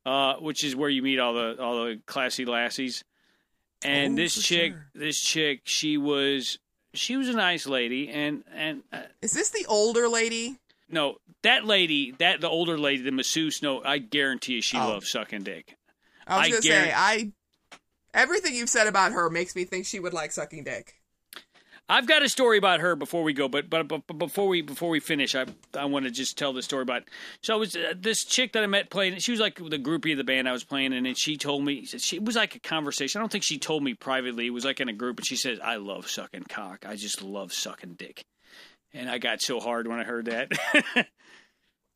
[0.07, 3.03] uh, which is where you meet all the all the classy lassies.
[3.83, 4.87] And Oh, this chick, sure.
[4.95, 6.59] this chick, she was
[6.95, 10.59] she was a nice lady, and and uh, Is this the older lady?
[10.89, 13.63] no, that lady, that the older lady, the masseuse.
[13.63, 14.89] No, I guarantee you, she Oh.
[14.91, 15.77] loves sucking dick.
[16.27, 17.33] I was I gonna say I.
[18.15, 20.99] Everything you've said about her makes me think she would like sucking dick.
[21.91, 24.91] I've got a story about her before we go, but but, but, before we before
[24.91, 27.05] we finish, I I want to just tell the story about.
[27.43, 29.19] So it was uh, this chick that I met playing.
[29.21, 31.65] She was like the groupie of the band I was playing, in, and she told
[31.65, 33.19] me she it was like a conversation.
[33.19, 34.47] I don't think she told me privately.
[34.47, 36.85] It was like in a group, and she said, "I love sucking cock.
[36.87, 38.23] I just love sucking dick."
[38.93, 40.53] And I got so hard when I heard that.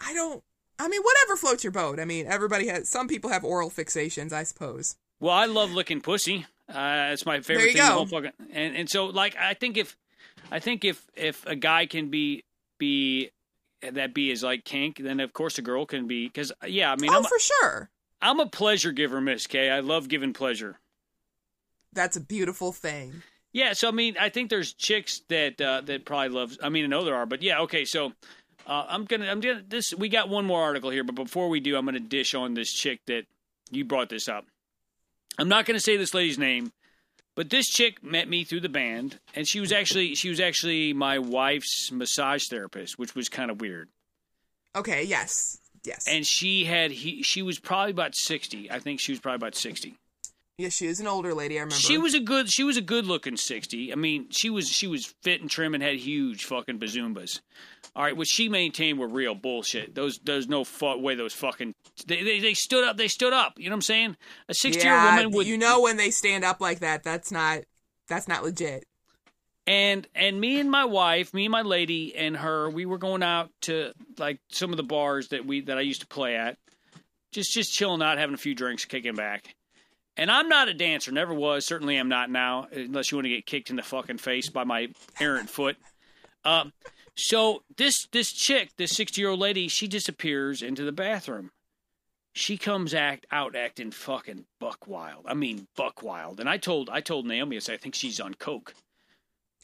[0.01, 0.43] I don't.
[0.79, 2.01] I mean, whatever floats your boat.
[2.01, 2.89] I mean, everybody has.
[2.89, 4.97] Some people have oral fixations, I suppose.
[5.23, 6.47] Well, I love licking pussy.
[6.69, 7.83] Uh, it's my favorite There you thing.
[7.83, 7.95] go.
[7.95, 9.97] whole fucking, and and so like I think if
[10.51, 12.43] I think if if a guy can be
[12.79, 13.31] be
[13.89, 16.97] that be is like kink, then of course a girl can be because yeah, I
[16.97, 17.89] mean oh, I'm for sure.
[18.21, 19.71] I'm a pleasure giver, Miss K.
[19.71, 20.81] I love giving pleasure.
[21.93, 23.23] That's a beautiful thing.
[23.53, 26.59] Yeah, so I mean, I think there's chicks that uh, that probably love.
[26.61, 27.85] I mean, I know there are, but yeah, okay.
[27.85, 28.13] So
[28.67, 29.95] uh, I'm gonna I'm gonna this.
[29.95, 32.73] We got one more article here, but before we do, I'm gonna dish on this
[32.73, 33.27] chick that
[33.71, 34.47] you brought this up.
[35.39, 36.73] I'm not gonna say this lady's name,
[37.35, 40.93] but this chick met me through the band, and she was actually she was actually
[40.93, 43.89] my wife's massage therapist, which was kind of weird.
[44.77, 45.03] Okay.
[45.05, 45.59] Yes.
[45.85, 46.07] Yes.
[46.09, 48.71] And she had he she was probably about sixty.
[48.71, 49.97] I think she was probably about sixty.
[50.59, 51.57] yes, she is an older lady.
[51.57, 51.75] I remember.
[51.75, 52.51] She was a good.
[52.53, 53.93] She was a good looking sixty.
[53.93, 57.41] I mean, she was she was fit and trim and had huge fucking bazoombas.
[57.95, 59.95] All right, what she maintained were real bullshit.
[59.95, 61.75] Those there's no fu- way those fucking
[62.07, 62.97] they, they they stood up.
[62.97, 63.55] They stood up.
[63.59, 64.17] You know what I'm saying?
[64.49, 67.31] A sixty year Yeah, woman would you know when they stand up like that, that's
[67.31, 67.61] not
[68.09, 68.85] that's not legit.
[69.67, 73.23] and and me and my wife, me and my lady and her, we were going
[73.23, 76.57] out to like some of the bars that we that I used to play at,
[77.31, 79.55] just just chilling out, having a few drinks, kicking back.
[80.17, 83.31] And I'm not a dancer, never was, certainly am not now, unless you want to
[83.31, 84.89] get kicked in the fucking face by my
[85.21, 85.77] errant foot.
[86.45, 86.73] Um,
[87.17, 91.51] so this this chick, this sixty year old lady, she disappears into the bathroom.
[92.35, 95.27] She comes act out acting fucking buck wild.
[95.27, 96.41] I mean buck wild.
[96.41, 98.75] And I told I told Naomi I said I think she's on coke.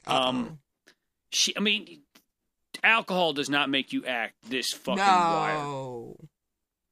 [0.07, 0.59] Um,
[1.31, 2.01] she, I mean,
[2.83, 5.63] alcohol does not make you act this fucking wild.
[5.63, 6.17] no.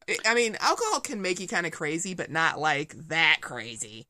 [0.09, 4.07] I- I mean, alcohol can make you kind of crazy, but not like that crazy.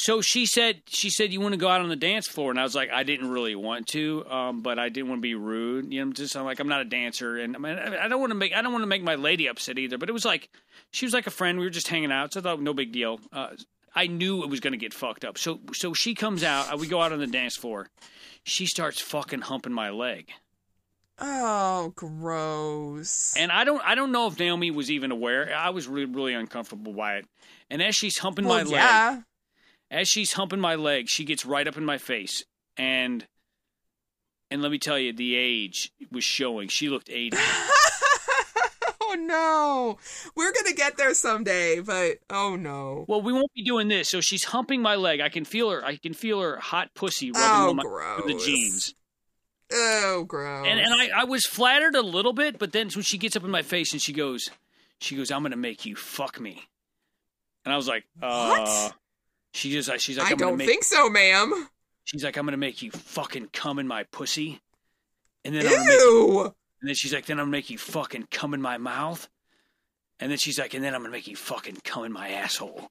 [0.00, 2.60] So she said, she said, you want to go out on the dance floor, and
[2.60, 5.34] I was like, I didn't really want to, um, but I didn't want to be
[5.34, 5.92] rude.
[5.92, 8.30] You know, just I'm like I'm not a dancer, and I, mean, I don't want
[8.30, 9.98] to make I don't want to make my lady upset either.
[9.98, 10.50] But it was like
[10.92, 11.58] she was like a friend.
[11.58, 13.18] We were just hanging out, so I thought no big deal.
[13.32, 13.48] Uh,
[13.94, 15.36] I knew it was going to get fucked up.
[15.36, 16.72] So so she comes out.
[16.72, 17.88] uh, We go out on the dance floor.
[18.44, 20.30] She starts fucking humping my leg,
[21.20, 23.34] Oh, gross.
[23.36, 25.52] and I don't I don't know if Naomi was even aware.
[25.56, 27.26] I was really really uncomfortable by it.
[27.68, 29.20] And as she's humping well, my leg, yeah.
[29.90, 32.44] As she's humping my leg, she gets right up in my face,
[32.76, 33.26] and
[34.50, 36.68] and let me tell you, the age was showing.
[36.68, 37.36] She looked eighty.
[39.00, 39.98] oh no.
[40.36, 43.04] We're gonna get there someday, but oh no.
[43.08, 44.10] Well, we won't be doing this.
[44.10, 45.20] So she's humping my leg.
[45.20, 45.84] I can feel her.
[45.84, 48.94] I can feel her hot pussy rubbing Oh, on my the jeans.
[49.70, 50.66] Oh, gross.
[50.66, 53.44] And and I, I was flattered a little bit, but then when she gets up
[53.44, 54.48] in my face and she goes,
[55.00, 56.62] she goes, "I'm gonna make you fuck me,"
[57.64, 58.94] and I was like, uh, What?
[59.52, 61.68] She just uh, she's like, I I'm gonna don't make, think so, ma'am.
[62.04, 64.60] She's like, I'm gonna make you fucking come in my pussy,
[65.44, 67.78] and then I'm gonna make you, and then she's like, then I'm gonna make you
[67.78, 69.28] fucking come in my mouth,
[70.20, 72.90] and then she's like, and then I'm gonna make you fucking come in my asshole.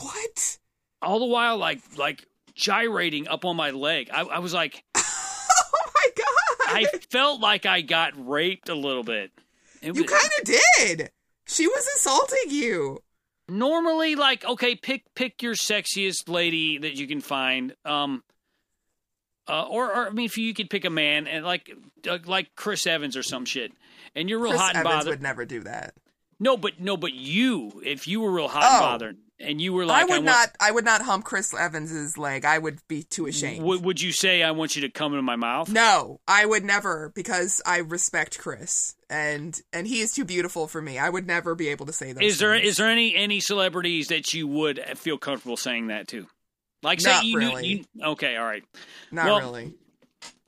[0.00, 0.58] What?
[1.02, 4.10] All the while, like like gyrating up on my leg.
[4.12, 6.26] I, I was like, Oh my god.
[6.76, 9.30] I felt like I got raped a little bit.
[9.82, 11.10] It you kind of did.
[11.46, 13.02] She was assaulting you.
[13.50, 18.22] Normally like okay pick pick your sexiest lady that you can find um
[19.48, 21.70] uh, or, or I mean, if you could pick a man and like
[22.08, 23.72] uh, like Chris Evans or some shit,
[24.14, 25.10] and you're real Chris hot and Evans bothered.
[25.10, 25.94] would never do that.
[26.38, 28.76] No, but no, but you, if you were real hot Oh.
[28.76, 30.50] and bothered, and you were like, I would want- not.
[30.60, 32.44] I would not hump Chris Evans's leg.
[32.44, 33.64] I would be too ashamed.
[33.64, 35.68] Would, would you say I want you to come into my mouth?
[35.68, 40.80] No, I would never because I respect Chris and and he is too beautiful for
[40.80, 40.98] me.
[40.98, 42.22] I would never be able to say those.
[42.22, 46.26] Is there is there any any celebrities that you would feel comfortable saying that to?
[46.82, 47.66] Like say Not you, really.
[47.66, 48.62] you okay, all right.
[49.10, 49.74] not well, really?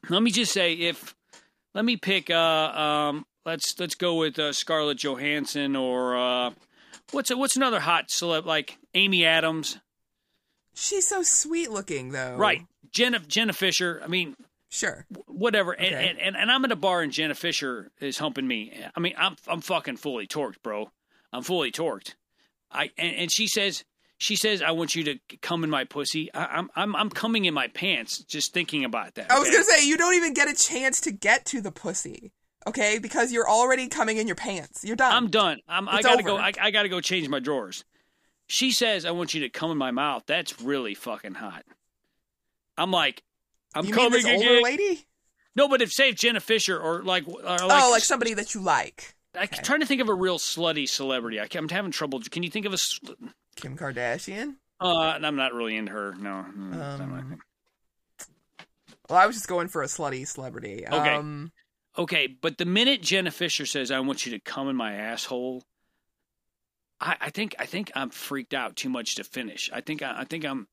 [0.09, 1.15] Let me just say if
[1.75, 6.51] let me pick uh um let's let's go with uh, Scarlett Johansson or uh
[7.11, 9.79] what's a, what's another hot celeb like Amy Adams,
[10.75, 12.37] She's so sweet looking though.
[12.37, 12.63] right?
[12.93, 14.01] Jenna Jenna Fischer.
[14.03, 14.37] I mean,
[14.75, 15.05] Sure.
[15.27, 15.73] whatever.
[15.73, 16.09] And, Okay.
[16.09, 18.73] and, and and I'm at a bar and Jenna Fischer is humping me.
[18.97, 20.91] I mean, I'm I'm fucking fully torqued, bro.
[21.31, 22.15] I'm fully torqued.
[22.71, 23.85] I and, and she says
[24.17, 26.33] she says I want you to come in my pussy.
[26.33, 29.31] I, I'm I'm I'm coming in my pants just thinking about that.
[29.31, 32.33] I was gonna say you don't even get a chance to get to the pussy.
[32.67, 34.85] Okay, because you're already coming in your pants.
[34.85, 35.13] You're done.
[35.13, 35.59] I'm done.
[35.69, 36.29] I'm, I gotta over.
[36.29, 36.37] go.
[36.39, 37.85] I, I gotta go change my drawers.
[38.47, 40.23] She says I want you to come in my mouth.
[40.27, 41.65] That's really fucking hot.
[42.79, 43.23] I'm like,
[43.75, 45.07] I'm you mean coming this older lady?
[45.55, 48.55] No, but if say if Jenna Fischer or like, or like, oh, like somebody that
[48.55, 49.15] you like.
[49.35, 51.41] I'm trying to think of a real slutty celebrity.
[51.41, 52.21] I, am having trouble.
[52.31, 52.79] Can you think of a?
[52.79, 53.13] sl-
[53.57, 54.57] Kim Kardashian.
[54.81, 56.15] Uh, I'm not really into her.
[56.19, 56.45] No.
[56.71, 57.39] That's not my Um.
[59.09, 60.87] Well, I was just going for a slutty celebrity.
[60.87, 61.15] Okay.
[61.15, 61.53] Um,
[61.99, 65.63] Okay, but the minute Jenna Fischer says I want you to come in my asshole,
[67.01, 69.71] I, I think I think I'm freaked out too much to finish.
[69.73, 70.69] I think I, I think I'm.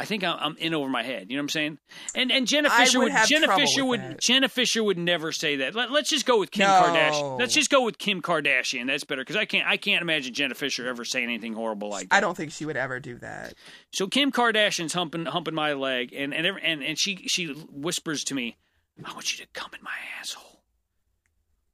[0.00, 1.26] I think I'm, I'm in over my head.
[1.28, 1.78] You know what I'm saying?
[2.14, 4.20] And and Jenna I Fischer would would, have Jenna Fischer would that.
[4.20, 5.74] Jenna Fischer would never say that.
[5.74, 6.82] Let, let's just go with Kim No.
[6.82, 7.38] Kardashian.
[7.38, 8.86] Let's just go with Kim Kardashian.
[8.86, 12.10] That's better because I can't I can't imagine Jenna Fischer ever saying anything horrible like
[12.10, 12.16] that.
[12.16, 13.54] I don't think she would ever do that.
[13.92, 18.34] So Kim Kardashian's humping humping my leg, and and and, and she she whispers to
[18.34, 18.56] me,
[19.04, 20.62] "I want you to come in my asshole."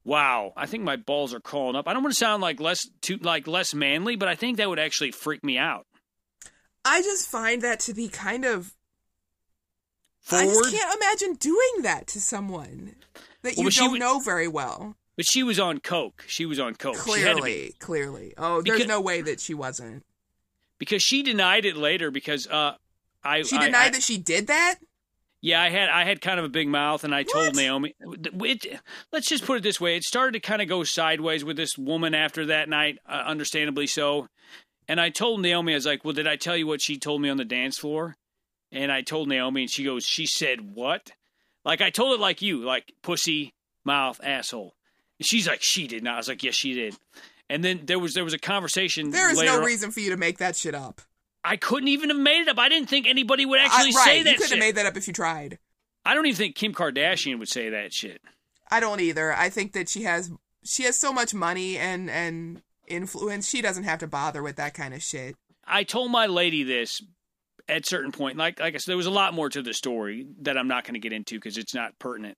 [0.06, 1.88] Wow, I think my balls are crawling up.
[1.88, 4.68] I don't want to sound like less too like less manly, but I think that
[4.68, 5.86] would actually freak me out.
[6.84, 8.74] I just find that to be kind of.
[10.32, 12.94] I just can't imagine doing that to someone
[13.42, 14.96] that you she don't would- know very well.
[15.16, 16.24] but she was on coke.
[16.26, 16.96] She was on coke.
[17.04, 18.34] She had to be- Clearly, clearly.
[18.38, 20.04] Oh, there's Because- no way that she wasn't.
[20.78, 22.76] because she denied it later because uh
[23.22, 24.76] I She I- denied I- that she did that.
[25.40, 27.54] Yeah, I had I had kind of a big mouth, and I told What?
[27.56, 27.94] Naomi.
[28.00, 28.80] It,
[29.12, 31.76] let's just put it this way: it started to kind of go sideways with this
[31.76, 34.28] woman after that night, uh, understandably so.
[34.88, 37.22] And I told Naomi, I was like, "Well, did I tell you what she told
[37.22, 38.16] me on the dance floor?"
[38.70, 41.12] And I told Naomi, and she goes, "She said what?"
[41.64, 44.74] Like I told it like you, like pussy, mouth, asshole.
[45.18, 46.96] And she's like, "She did not." I was like, "Yes, she did."
[47.48, 49.10] And then there was there was a conversation.
[49.10, 51.00] There is no on- reason for you to make that shit up.
[51.44, 52.58] I couldn't even have made it up.
[52.58, 54.86] I didn't think anybody would actually I, right, say that you couldn't have made that
[54.86, 55.58] up if you tried.
[56.04, 58.22] I don't even think Kim Kardashian would say that shit.
[58.70, 59.32] I don't either.
[59.32, 60.30] I think that she has
[60.64, 63.48] she has so much money and and influence.
[63.48, 65.36] She doesn't have to bother with that kind of shit.
[65.66, 67.00] I told my lady this
[67.68, 68.36] at certain point.
[68.36, 70.84] Like like I said, there was a lot more to the story that I'm not
[70.84, 72.36] going to get into because it's not pertinent.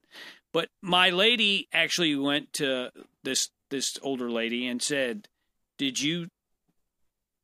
[0.52, 2.90] But my lady actually went to
[3.24, 5.28] this this older lady and said,
[5.78, 6.28] "Did you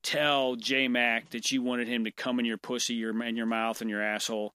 [0.02, 3.46] tell J Mac that you wanted him to come in your pussy, your in your
[3.46, 4.54] mouth, and your asshole?"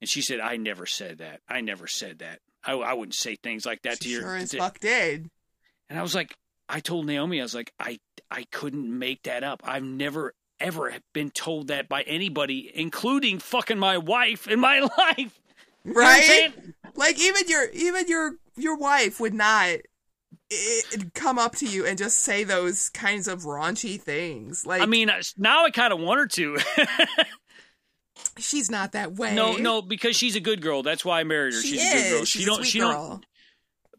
[0.00, 1.40] And she said, "I never said that.
[1.48, 2.40] I never said that.
[2.64, 5.30] I, I wouldn't say things like that She to your." sure as to- fuck did.
[5.88, 6.36] and I was like,
[6.68, 7.98] I told Naomi, I was like, I
[8.30, 9.62] I couldn't make that up.
[9.64, 15.40] I've never ever been told that by anybody, including fucking my wife in my life.
[15.84, 16.52] You know Right?
[16.94, 19.76] Like even your even your your wife would not
[20.52, 20.80] i
[21.14, 24.64] come up to you and just say those kinds of raunchy things.
[24.66, 26.58] Like I mean, now I kind of want her to.
[28.38, 29.34] she's not that way.
[29.34, 30.82] no, no, because she's a good girl.
[30.82, 31.60] That's why I married her.
[31.62, 31.90] she she's is.
[31.92, 32.24] a good girl.
[32.24, 32.56] She's she a don't.
[32.56, 32.90] sweet she girl.
[33.08, 33.26] don't.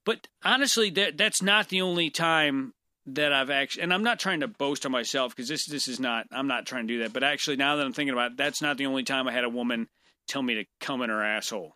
[0.08, 2.74] But honestly, that that's not the only time
[3.08, 6.00] that I've actually, and I'm not trying to boast on myself because this this is
[6.00, 6.28] not.
[6.32, 7.12] I'm not trying to do that.
[7.12, 9.44] But actually, now that I'm thinking about it, that's not the only time I had
[9.44, 9.90] a woman
[10.30, 11.76] tell me to come in her asshole.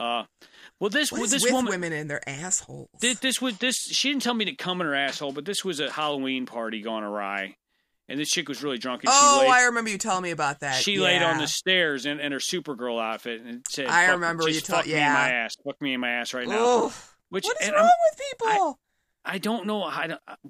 [0.00, 0.24] Uh,
[0.80, 1.70] well, this well, this with woman.
[1.70, 2.88] women and their assholes?
[3.00, 3.76] This, this was this.
[3.76, 6.82] She didn't tell me to come in her asshole, but this was a Halloween party
[6.82, 7.54] gone awry,
[8.08, 9.04] and this chick was really drunk.
[9.04, 10.82] And oh, she laid, I remember you telling me about that.
[10.82, 14.60] she laid on the stairs in, in her Supergirl outfit and said, I remember you
[14.60, 15.12] told- fuck me in yeah.
[15.12, 16.92] my ass, fuck me in my ass right now." Ugh.
[17.30, 18.78] Which What is wrong I'm- with people?
[19.26, 19.90] I don't know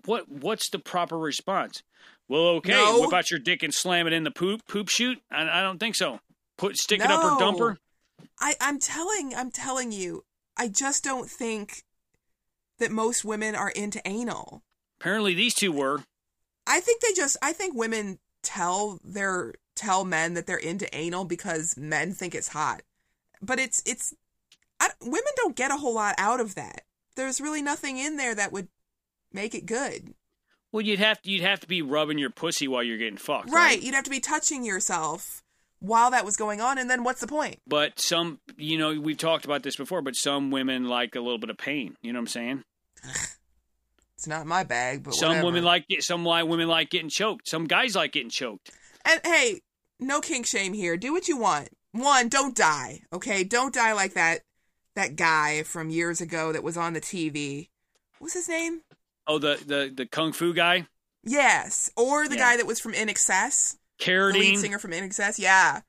[0.05, 1.83] what what's the proper response.
[2.29, 3.01] Well, okay, No.
[3.03, 5.23] whip out your dick and slam it in the poop poop chute.
[5.31, 6.21] I, I don't think so.
[6.57, 7.77] Put stick it up her dumper.
[8.41, 10.25] I, I'm telling, I'm telling you,
[10.57, 11.85] I just don't think
[12.79, 14.63] that most women are into anal.
[15.01, 16.03] Apparently, these two were.
[16.67, 21.25] I think they just, I think women tell their tell men that they're into anal
[21.25, 22.83] because men think it's hot,
[23.41, 24.15] but it's it's,
[24.81, 26.83] I, women don't get a whole lot out of that.
[27.17, 28.69] There's really nothing in there that would
[29.33, 30.15] make it good.
[30.73, 33.51] Well, you'd have to you'd have to be rubbing your pussy while you're getting fucked,
[33.51, 33.81] Right.
[33.81, 35.43] You'd have to be touching yourself
[35.79, 37.61] while that was going on, and then what's the point?
[37.67, 41.39] But some, you know, we've talked about this before, but some women like a little
[41.39, 41.97] bit of pain.
[42.03, 42.65] You know what I'm saying?
[44.17, 45.47] It's not my bag, but some whatever.
[45.47, 45.85] women like.
[46.01, 47.47] Some like women like getting choked.
[47.47, 48.71] Some guys like getting choked.
[49.05, 49.61] And hey,
[50.01, 50.97] no kink shame here.
[50.97, 51.69] Do what you want.
[51.93, 53.03] One, don't die.
[53.13, 54.41] Okay, don't die like that
[54.95, 57.69] that guy from years ago that was on the TV.
[58.19, 58.83] What's his name?
[59.27, 60.87] Oh, the the the kung fu guy,
[61.23, 62.51] Yes, or the Yeah.
[62.53, 65.39] guy that was from INXS, the lead singer from INXS.
[65.39, 65.81] Yeah,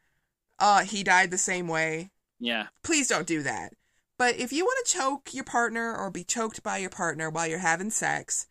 [0.59, 2.11] uh, he died the same way.
[2.39, 3.73] Yeah, Please don't do that.
[4.17, 7.47] But if you want to choke your partner or be choked by your partner while
[7.47, 8.47] you're having sex,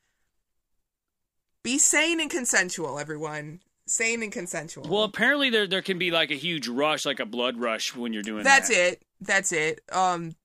[1.63, 2.99] be sane and consensual.
[2.99, 4.87] Everyone, sane and consensual.
[4.89, 8.13] Well, apparently there there can be like a huge rush, like a blood rush when
[8.13, 8.45] you're doing that.
[8.45, 8.93] That's that.
[8.93, 9.03] it.
[9.21, 9.81] That's it.
[9.91, 10.37] Um,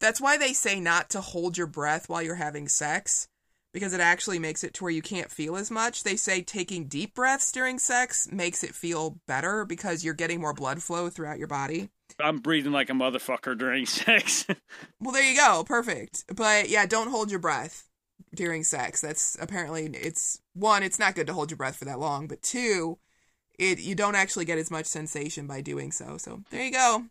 [0.00, 3.28] that's why they say not to hold your breath while you're having sex,
[3.72, 6.02] because it actually makes it to where you can't feel as much.
[6.02, 10.54] They say taking deep breaths during sex makes it feel better because you're getting more
[10.54, 11.90] blood flow throughout your body.
[12.18, 14.46] I'm breathing like a motherfucker during sex.
[15.00, 15.64] Well, there you go.
[15.64, 16.24] Perfect.
[16.34, 17.88] But yeah, don't hold your breath
[18.34, 19.00] during sex.
[19.00, 22.42] That's apparently it's one, it's not good to hold your breath for that long, but
[22.42, 22.98] two,
[23.58, 26.16] it you don't actually get as much sensation by doing so.
[26.18, 27.04] So, there you go.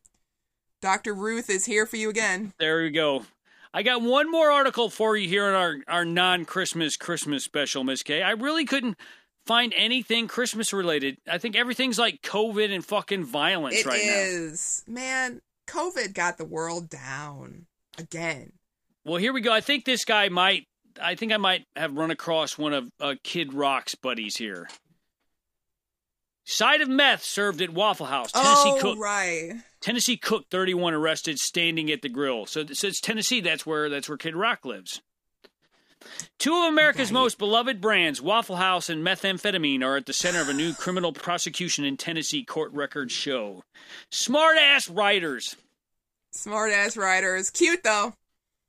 [0.86, 1.16] Dr.
[1.16, 2.54] Ruth is here for you again.
[2.60, 3.26] there we go.
[3.74, 7.84] I got one more article for you here in our, our non Christmas Christmas special,
[7.84, 8.22] Miss K.
[8.22, 8.96] I really couldn't
[9.48, 11.18] find anything Christmas related.
[11.28, 14.14] I think everything's like COVID and fucking violence It right now.
[14.14, 14.84] is.
[14.86, 17.66] Man, COVID got the world down
[17.98, 18.52] again.
[19.04, 19.52] Well, here we go.
[19.52, 20.68] I think this guy might.
[21.02, 24.68] I think I might have run across one of uh, Kid Rock's buddies here.
[26.46, 28.32] Side of meth served at Waffle House.
[28.32, 29.00] Tennessee oh, cook.
[29.00, 29.54] right.
[29.82, 32.46] Tennessee cook 31 arrested standing at the grill.
[32.46, 33.42] So, so it's Tennessee.
[33.42, 35.02] That's where that's where Kid Rock lives.
[36.38, 37.22] Two of America's Right.
[37.22, 41.12] most beloved brands, Waffle House and methamphetamine, are at the center of a new criminal
[41.12, 43.64] prosecution in Tennessee court records show.
[44.12, 45.56] Smart ass writers.
[46.30, 47.50] Smart ass writers.
[47.50, 48.14] Cute though.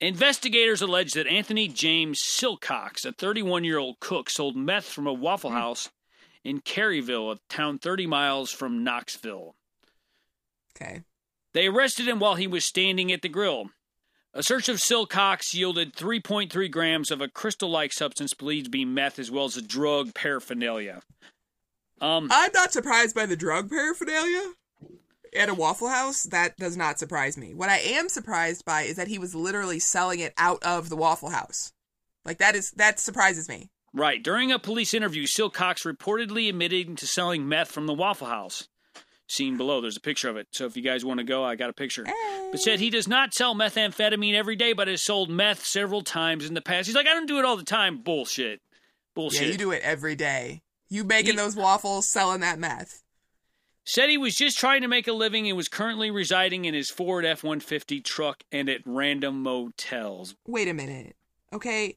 [0.01, 5.13] Investigators allege that Anthony James Silcox, a 31 year old cook, sold meth from a
[5.13, 5.57] Waffle hmm.
[5.57, 5.91] House
[6.47, 9.57] in Caryville, a town 30 miles from Knoxville.
[10.77, 11.03] Okay.
[11.53, 13.71] They arrested him while he was standing at the grill.
[14.33, 18.85] A search of Silcox yielded 3.3 grams of a crystal like substance believed to be
[18.85, 21.01] meth, as well as a drug paraphernalia.
[22.01, 24.53] Um, I'm not surprised by the drug paraphernalia
[25.35, 26.25] at a Waffle House.
[26.25, 27.55] That does not surprise me.
[27.55, 30.97] What I am surprised by is that he was literally selling it out of the
[30.97, 31.73] Waffle House.
[32.25, 33.71] Like that is that surprises me.
[33.97, 34.23] Right.
[34.23, 38.69] During a police interview, Silcox reportedly admitted to selling meth from the Waffle House.
[39.27, 40.49] Seen below, there's a picture of it.
[40.53, 42.05] So if you guys want to go, I got a picture.
[42.53, 46.45] But said he does not sell methamphetamine every day, but has sold meth several times
[46.47, 46.87] in the past.
[46.87, 48.03] He's like, I don't do it all the time.
[48.03, 48.61] Bullshit.
[49.15, 49.47] Bullshit.
[49.47, 50.61] Yeah, you do it every day.
[50.91, 53.03] You making He- those waffles, selling that meth.
[53.85, 56.91] Said he was just trying to make a living and was currently residing in his
[56.91, 60.35] Ford F 150 truck and at random motels.
[60.47, 61.17] Wait a minute.
[61.53, 61.97] Okay.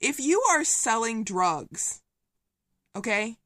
[0.00, 2.00] If you are selling drugs,
[2.96, 3.36] okay,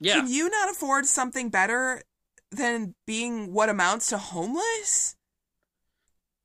[0.00, 0.14] Yeah.
[0.14, 2.02] can you not afford something better
[2.50, 5.16] than being what amounts to homeless?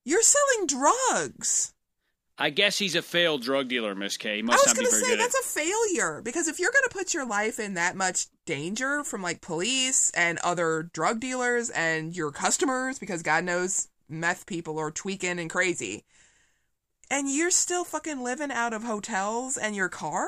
[0.04, 1.74] You're selling drugs.
[2.38, 4.38] I guess he's a failed drug dealer, Miss K.
[4.38, 6.60] He I must was not be gonna very say that's at a failure because if
[6.60, 11.20] you're gonna put your life in that much danger from like police and other drug
[11.20, 16.04] dealers and your customers, because God knows meth people are tweaking and crazy,
[17.10, 20.28] and you're still fucking living out of hotels and your car,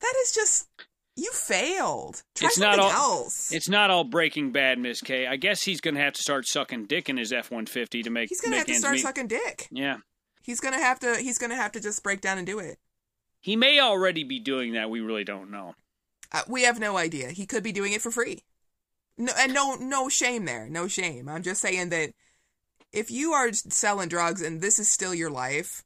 [0.00, 0.68] that is just
[1.16, 2.22] you failed.
[2.34, 3.52] Try It's not all- else.
[3.52, 5.26] It's not all Breaking Bad, Miss K.
[5.26, 8.02] I guess he's going to have to start sucking dick in his F one fifty
[8.02, 8.24] to make.
[8.26, 8.28] It.
[8.30, 9.02] He's gonna make have to start meet.
[9.02, 9.66] sucking dick.
[9.70, 9.96] Yeah,
[10.42, 11.16] He's gonna have to.
[11.16, 12.78] He's gonna have to just break down and do it.
[13.40, 14.90] he may already be doing that.
[14.90, 15.74] We really don't know.
[16.32, 17.28] Uh, we have no idea.
[17.30, 18.42] He could be doing it for free.
[19.16, 20.68] No, and no, no shame there.
[20.68, 21.28] No shame.
[21.28, 22.10] I'm just saying that
[22.92, 25.82] if you are selling drugs and this is still your life,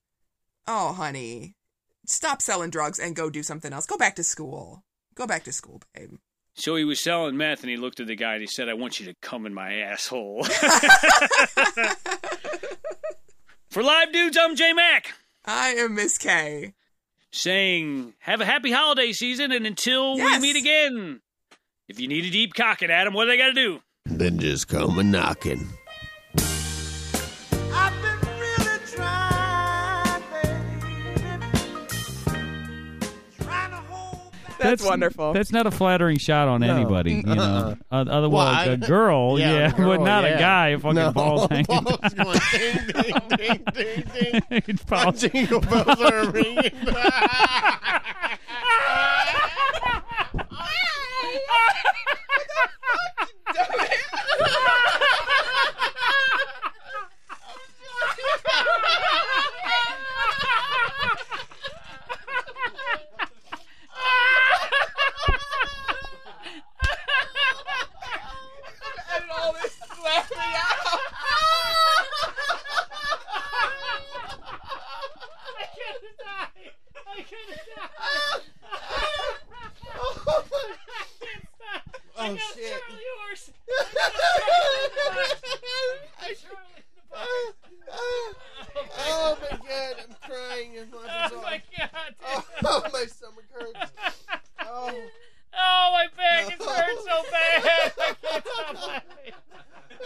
[0.67, 1.55] oh, honey,
[2.07, 3.87] stop selling drugs and go do something else.
[3.87, 4.83] Go back to school.
[5.15, 6.15] Go back to school, babe.
[6.55, 8.75] So he was selling meth, and he looked at the guy and he said, "I
[8.75, 10.45] want you to come in my asshole."
[13.71, 15.15] For live dudes, I'm J Mac.
[15.47, 16.75] I am Miss K.
[17.31, 20.41] saying, Have a happy holiday season, and until Yes.
[20.41, 21.21] we meet again,
[21.89, 23.81] if you need a deep cock it, Adam, what do they got to do?
[24.05, 25.67] Then just come a knocking.
[34.63, 35.33] That's, wonderful.
[35.33, 36.75] That's not a flattering shot on No.
[36.75, 37.15] anybody.
[37.15, 40.31] You know, uh, otherwise Well, I- a girl, Yeah, yeah, the girl, but not yeah.
[40.31, 40.77] a guy.
[40.77, 41.13] Fucking no.
[41.13, 41.65] balls hanging.
[41.69, 44.43] Balls going ding, ding, ding, ding, ding.
[44.69, 46.71] It's balls- Jingle bells are ringing.